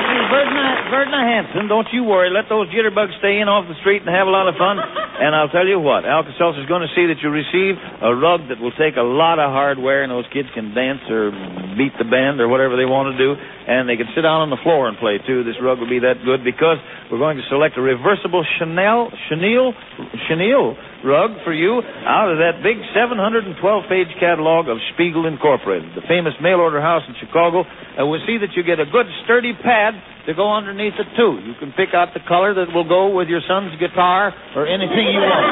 Mrs. 0.00 0.32
Verdna, 0.32 0.66
Verdna 0.88 1.20
Hanson. 1.20 1.68
Don't 1.68 1.88
you 1.92 2.04
worry. 2.04 2.32
Let 2.32 2.48
those 2.48 2.72
jitterbugs 2.72 3.12
stay 3.20 3.40
in 3.40 3.48
off 3.52 3.68
the 3.68 3.76
street 3.84 4.00
and 4.00 4.08
have 4.08 4.26
a 4.26 4.32
lot 4.32 4.48
of 4.48 4.56
fun. 4.56 4.80
And 4.80 5.36
I'll 5.36 5.52
tell 5.52 5.68
you 5.68 5.76
what, 5.76 6.08
Alka-Seltzer's 6.08 6.64
going 6.64 6.80
to 6.80 6.92
see 6.96 7.04
that 7.12 7.20
you 7.20 7.28
receive 7.28 7.76
a 8.00 8.16
rug 8.16 8.48
that 8.48 8.56
will 8.56 8.72
take 8.80 8.96
a 8.96 9.04
lot 9.04 9.36
of 9.36 9.52
hardware, 9.52 10.00
and 10.00 10.08
those 10.08 10.24
kids 10.32 10.48
can 10.56 10.72
dance 10.72 11.04
or 11.12 11.28
beat 11.76 11.92
the 12.00 12.08
band 12.08 12.40
or 12.40 12.48
whatever 12.48 12.80
they 12.80 12.88
want 12.88 13.12
to 13.12 13.16
do, 13.20 13.36
and 13.36 13.84
they 13.84 14.00
can 14.00 14.08
sit 14.16 14.24
down 14.24 14.40
on 14.40 14.48
the 14.48 14.60
floor 14.64 14.88
and 14.88 14.96
play 14.96 15.20
too. 15.20 15.44
This 15.44 15.60
rug 15.60 15.76
will 15.76 15.92
be 15.92 16.00
that 16.00 16.24
good 16.24 16.40
because 16.40 16.80
we're 17.12 17.20
going 17.20 17.36
to 17.36 17.44
select 17.52 17.76
a 17.76 17.84
reversible 17.84 18.40
Chanel, 18.56 19.12
chenille, 19.28 19.76
chenille 20.24 20.80
rug 21.04 21.36
for 21.44 21.52
you 21.52 21.80
out 22.04 22.32
of 22.32 22.38
that 22.38 22.60
big 22.62 22.80
712-page 22.92 24.12
catalog 24.20 24.68
of 24.68 24.76
Spiegel 24.94 25.26
Incorporated, 25.26 25.92
the 25.96 26.04
famous 26.08 26.34
mail-order 26.40 26.80
house 26.80 27.02
in 27.08 27.14
Chicago. 27.20 27.64
And 27.96 28.08
we'll 28.08 28.24
see 28.26 28.38
that 28.40 28.52
you 28.56 28.62
get 28.62 28.80
a 28.80 28.88
good 28.88 29.06
sturdy 29.24 29.52
pad 29.56 29.94
to 30.26 30.34
go 30.34 30.52
underneath 30.52 30.94
it 31.00 31.08
too. 31.16 31.40
You 31.44 31.54
can 31.58 31.72
pick 31.72 31.96
out 31.96 32.12
the 32.12 32.24
color 32.28 32.52
that 32.54 32.72
will 32.72 32.88
go 32.88 33.12
with 33.14 33.28
your 33.28 33.40
son's 33.48 33.72
guitar 33.80 34.32
or 34.56 34.66
anything 34.66 35.08
you 35.08 35.20
want. 35.20 35.44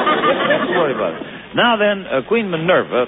Don't 0.69 0.77
worry 0.77 0.93
about 0.93 1.17
it. 1.17 1.23
Now 1.55 1.77
then, 1.77 2.05
uh, 2.05 2.21
Queen 2.27 2.49
Minerva, 2.49 3.05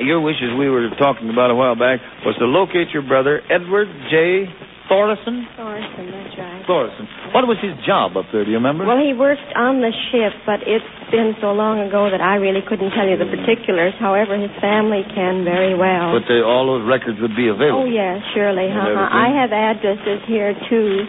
your 0.00 0.20
wishes 0.20 0.52
we 0.58 0.68
were 0.68 0.90
talking 0.98 1.30
about 1.30 1.50
a 1.50 1.54
while 1.54 1.76
back 1.76 2.00
was 2.26 2.34
to 2.38 2.46
locate 2.46 2.90
your 2.92 3.06
brother 3.06 3.40
Edward 3.48 3.88
J. 4.10 4.46
Thorson. 4.88 5.48
Thorson, 5.56 6.04
that's 6.12 6.36
right. 6.36 6.60
Thorson. 6.68 7.08
What 7.32 7.48
was 7.48 7.56
his 7.64 7.72
job 7.88 8.20
up 8.20 8.28
there? 8.32 8.44
Do 8.44 8.52
you 8.52 8.60
remember? 8.60 8.84
Well, 8.84 9.00
he 9.00 9.16
worked 9.16 9.48
on 9.56 9.80
the 9.80 9.88
ship, 10.12 10.36
but 10.44 10.60
it's 10.68 10.84
been 11.08 11.32
so 11.40 11.56
long 11.56 11.80
ago 11.80 12.12
that 12.12 12.20
I 12.20 12.36
really 12.36 12.60
couldn't 12.60 12.92
tell 12.92 13.08
you 13.08 13.16
the 13.16 13.24
particulars. 13.28 13.96
However, 13.96 14.36
his 14.36 14.52
family 14.60 15.00
can 15.16 15.40
very 15.40 15.72
well. 15.72 16.12
But 16.12 16.28
uh, 16.28 16.44
all 16.44 16.68
those 16.68 16.84
records 16.84 17.16
would 17.24 17.32
be 17.32 17.48
available. 17.48 17.84
Oh, 17.84 17.88
yes, 17.88 18.20
surely. 18.36 18.68
Uh-huh. 18.68 19.08
I 19.08 19.32
have 19.32 19.56
addresses 19.56 20.20
here, 20.28 20.52
too, 20.68 21.08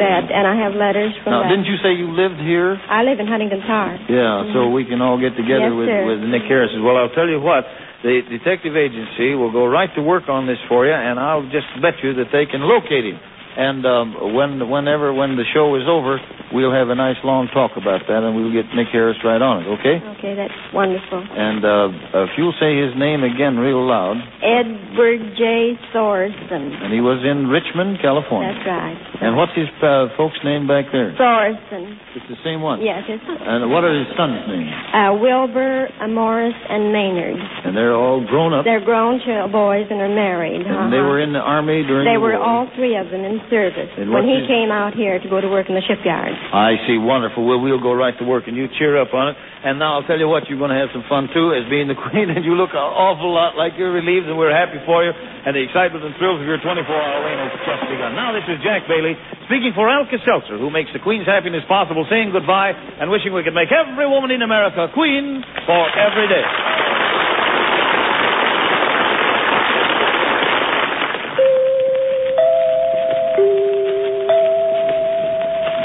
that, 0.00 0.32
and 0.32 0.48
I 0.48 0.56
have 0.64 0.72
letters 0.72 1.12
from 1.20 1.36
Now, 1.36 1.42
that. 1.44 1.52
didn't 1.52 1.68
you 1.68 1.76
say 1.84 1.92
you 1.92 2.08
lived 2.16 2.40
here? 2.40 2.80
I 2.88 3.04
live 3.04 3.20
in 3.20 3.28
Huntington 3.28 3.60
Park. 3.68 4.00
Yeah, 4.08 4.46
so 4.56 4.72
we 4.72 4.88
can 4.88 5.02
all 5.04 5.20
get 5.20 5.36
together 5.36 5.68
Yes, 5.68 5.76
with, 5.76 5.88
sir. 5.92 6.02
with 6.08 6.20
Nick 6.32 6.48
Harris. 6.48 6.72
Well, 6.80 6.96
I'll 6.96 7.12
tell 7.12 7.28
you 7.28 7.42
what, 7.44 7.66
the 8.02 8.22
detective 8.28 8.76
agency 8.76 9.34
will 9.34 9.52
go 9.52 9.66
right 9.66 9.90
to 9.94 10.02
work 10.02 10.28
on 10.28 10.46
this 10.46 10.58
for 10.68 10.86
you, 10.86 10.92
and 10.92 11.18
I'll 11.18 11.46
just 11.50 11.70
bet 11.80 11.94
you 12.02 12.14
that 12.14 12.30
they 12.32 12.46
can 12.46 12.60
locate 12.60 13.06
him. 13.06 13.18
And 13.56 13.84
um, 13.84 14.34
when, 14.34 14.68
whenever, 14.68 15.12
when 15.12 15.36
the 15.36 15.44
show 15.52 15.74
is 15.76 15.84
over, 15.88 16.18
we'll 16.52 16.72
have 16.72 16.88
a 16.88 16.96
nice 16.96 17.20
long 17.24 17.48
talk 17.52 17.72
about 17.76 18.04
that, 18.08 18.20
and 18.24 18.36
we'll 18.36 18.52
get 18.52 18.68
Nick 18.74 18.88
Harris 18.92 19.16
right 19.24 19.40
on 19.40 19.64
it. 19.64 19.66
Okay? 19.80 19.96
Okay, 20.18 20.32
that's 20.34 20.54
wonderful. 20.72 21.20
And 21.20 21.60
uh, 21.64 22.24
if 22.28 22.32
you'll 22.40 22.56
say 22.56 22.76
his 22.80 22.96
name 22.96 23.22
again 23.24 23.56
real 23.60 23.84
loud, 23.84 24.16
Edward 24.40 25.36
J. 25.36 25.76
Thorson. 25.92 26.72
and 26.80 26.92
he 26.92 27.00
was 27.00 27.20
in 27.24 27.48
Richmond, 27.48 28.00
California. 28.00 28.52
That's 28.56 28.66
right. 28.66 28.98
And 29.22 29.36
what's 29.36 29.52
his 29.54 29.68
uh, 29.84 30.08
folks' 30.16 30.40
name 30.42 30.66
back 30.66 30.88
there? 30.90 31.12
Thorson. 31.14 31.98
It's 32.16 32.28
the 32.28 32.40
same 32.44 32.60
one. 32.60 32.80
Yes, 32.80 33.04
it's 33.08 33.22
And 33.24 33.70
what 33.70 33.84
are 33.84 33.92
his 33.92 34.08
sons' 34.16 34.44
names? 34.48 34.72
uh, 34.92 35.12
Wilbur, 35.16 35.88
uh, 36.00 36.08
Morris, 36.08 36.56
and 36.68 36.92
Maynard. 36.92 37.36
And 37.64 37.76
they're 37.76 37.94
all 37.96 38.24
grown 38.24 38.52
up. 38.52 38.64
They're 38.64 38.84
grown 38.84 39.20
boys 39.52 39.86
and 39.90 40.00
are 40.00 40.08
married. 40.12 40.62
And 40.64 40.92
they 40.92 40.98
uh-huh. 40.98 41.08
were 41.08 41.20
in 41.20 41.32
the 41.32 41.40
army 41.42 41.82
during 41.84 42.06
They 42.06 42.16
the 42.16 42.24
were 42.24 42.38
war. 42.38 42.44
all 42.44 42.64
three 42.76 42.96
of 42.96 43.10
them 43.10 43.24
in 43.24 43.41
service 43.50 43.90
And 43.98 44.10
when 44.12 44.24
he 44.28 44.38
his- 44.42 44.48
came 44.50 44.70
out 44.70 44.94
here 44.94 45.18
to 45.18 45.28
go 45.28 45.40
to 45.40 45.48
work 45.48 45.68
in 45.68 45.74
the 45.74 45.82
shipyard. 45.86 46.30
I 46.52 46.76
see. 46.86 46.98
Wonderful. 46.98 47.42
Well, 47.46 47.60
we'll 47.62 47.80
go 47.82 47.92
right 47.94 48.14
to 48.18 48.24
work, 48.24 48.46
and 48.46 48.56
you 48.56 48.68
cheer 48.78 48.98
up 49.00 49.14
on 49.14 49.28
it. 49.32 49.36
And 49.64 49.78
now 49.78 49.94
I'll 49.98 50.06
tell 50.06 50.18
you 50.18 50.26
what, 50.28 50.48
you're 50.50 50.58
going 50.58 50.74
to 50.74 50.78
have 50.78 50.90
some 50.92 51.04
fun 51.08 51.28
too, 51.32 51.54
as 51.54 51.64
being 51.70 51.86
the 51.88 51.94
queen, 52.10 52.30
and 52.30 52.44
you 52.44 52.54
look 52.54 52.70
an 52.74 52.82
awful 52.82 53.30
lot 53.32 53.56
like 53.56 53.74
you're 53.78 53.92
relieved, 53.94 54.26
and 54.26 54.36
we're 54.36 54.52
happy 54.54 54.78
for 54.86 55.02
you. 55.04 55.12
And 55.14 55.54
the 55.56 55.62
excitement 55.62 56.04
and 56.04 56.14
thrills 56.18 56.38
of 56.40 56.46
your 56.46 56.58
24-hour 56.62 57.18
reign 57.26 57.38
has 57.42 57.52
just 57.66 57.82
begun. 57.90 58.14
Now, 58.14 58.30
this 58.34 58.46
is 58.46 58.62
Jack 58.62 58.86
Bailey 58.86 59.14
speaking 59.50 59.72
for 59.74 59.90
Alka-Seltzer, 59.90 60.58
who 60.58 60.70
makes 60.70 60.90
the 60.94 61.02
queen's 61.02 61.26
happiness 61.26 61.62
possible, 61.66 62.06
saying 62.08 62.30
goodbye 62.30 62.72
and 62.74 63.10
wishing 63.10 63.32
we 63.34 63.42
could 63.42 63.54
make 63.56 63.70
every 63.74 64.06
woman 64.06 64.30
in 64.30 64.42
America 64.42 64.86
queen 64.94 65.42
for 65.66 65.82
every 65.98 66.28
day. 66.30 66.44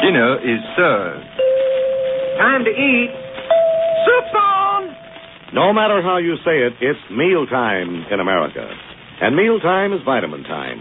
Dinner 0.08 0.40
is 0.40 0.64
served. 0.80 1.28
Time 2.40 2.64
to 2.64 2.72
eat. 2.72 3.12
Soup's 4.08 4.36
on. 4.40 4.96
No 5.52 5.76
matter 5.76 6.00
how 6.00 6.16
you 6.16 6.40
say 6.48 6.64
it, 6.64 6.80
it's 6.80 7.04
mealtime 7.12 8.08
in 8.08 8.24
America. 8.24 8.64
And 9.20 9.36
mealtime 9.36 9.92
is 9.92 10.00
vitamin 10.08 10.48
time. 10.48 10.80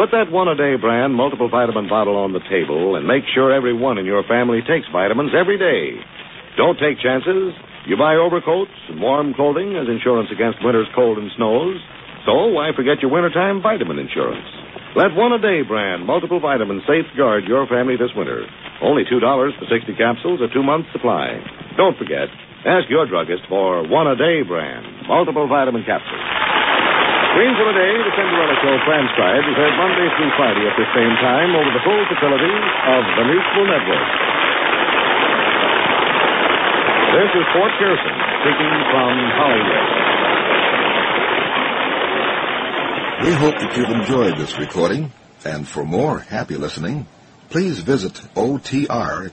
Put 0.00 0.16
that 0.16 0.32
one 0.32 0.48
a 0.48 0.56
day 0.56 0.80
brand 0.80 1.12
multiple 1.12 1.52
vitamin 1.52 1.92
bottle 1.92 2.16
on 2.16 2.32
the 2.32 2.40
table 2.48 2.96
and 2.96 3.04
make 3.04 3.28
sure 3.36 3.52
everyone 3.52 4.00
in 4.00 4.08
your 4.08 4.24
family 4.24 4.64
takes 4.64 4.88
vitamins 4.88 5.36
every 5.36 5.60
day. 5.60 6.00
Don't 6.56 6.80
take 6.80 6.96
chances. 7.04 7.52
You 7.84 8.00
buy 8.00 8.16
overcoats 8.16 8.72
and 8.88 8.96
warm 8.96 9.36
clothing 9.36 9.76
as 9.76 9.92
insurance 9.92 10.32
against 10.32 10.64
winter's 10.64 10.88
cold 10.96 11.20
and 11.20 11.28
snows. 11.36 11.76
So 12.24 12.48
why 12.48 12.72
forget 12.72 13.04
your 13.04 13.12
wintertime 13.12 13.60
vitamin 13.60 14.00
insurance? 14.00 14.48
Let 14.94 15.10
one 15.18 15.34
a 15.34 15.42
day 15.42 15.66
brand 15.66 16.06
multiple 16.06 16.38
vitamins 16.38 16.86
safeguard 16.86 17.50
your 17.50 17.66
family 17.66 17.98
this 17.98 18.14
winter. 18.14 18.46
Only 18.78 19.02
$2 19.02 19.18
for 19.18 19.66
60 19.66 19.90
capsules, 19.98 20.38
a 20.38 20.46
two 20.54 20.62
month 20.62 20.86
supply. 20.94 21.34
Don't 21.74 21.98
forget, 21.98 22.30
ask 22.62 22.86
your 22.86 23.02
druggist 23.02 23.42
for 23.50 23.82
one 23.90 24.06
a 24.06 24.14
day 24.14 24.46
brand 24.46 24.86
multiple 25.10 25.50
vitamin 25.50 25.82
capsules. 25.82 26.22
Queen 27.34 27.50
for 27.58 27.66
a 27.66 27.74
Day, 27.74 27.92
the 28.06 28.14
Cinderella 28.14 28.54
Show 28.62 28.74
transcribed 28.86 29.42
is 29.50 29.58
heard 29.58 29.74
Monday 29.74 30.06
through 30.14 30.30
Friday 30.38 30.62
at 30.62 30.78
the 30.78 30.86
same 30.94 31.14
time 31.18 31.50
over 31.58 31.70
the 31.74 31.82
full 31.82 32.02
facilities 32.06 32.62
of 32.86 33.02
the 33.18 33.24
Mutual 33.26 33.66
Network. 33.66 34.08
This 37.18 37.30
is 37.34 37.44
Fort 37.50 37.74
Pearson 37.82 38.16
speaking 38.46 38.74
from 38.94 39.10
Hollywood. 39.42 40.13
We 43.24 43.32
hope 43.32 43.54
that 43.54 43.74
you've 43.74 43.88
enjoyed 43.88 44.36
this 44.36 44.58
recording, 44.58 45.10
and 45.46 45.66
for 45.66 45.82
more 45.82 46.18
happy 46.18 46.56
listening, 46.56 47.06
please 47.48 47.78
visit 47.78 48.12
otrcat.com. 48.34 49.30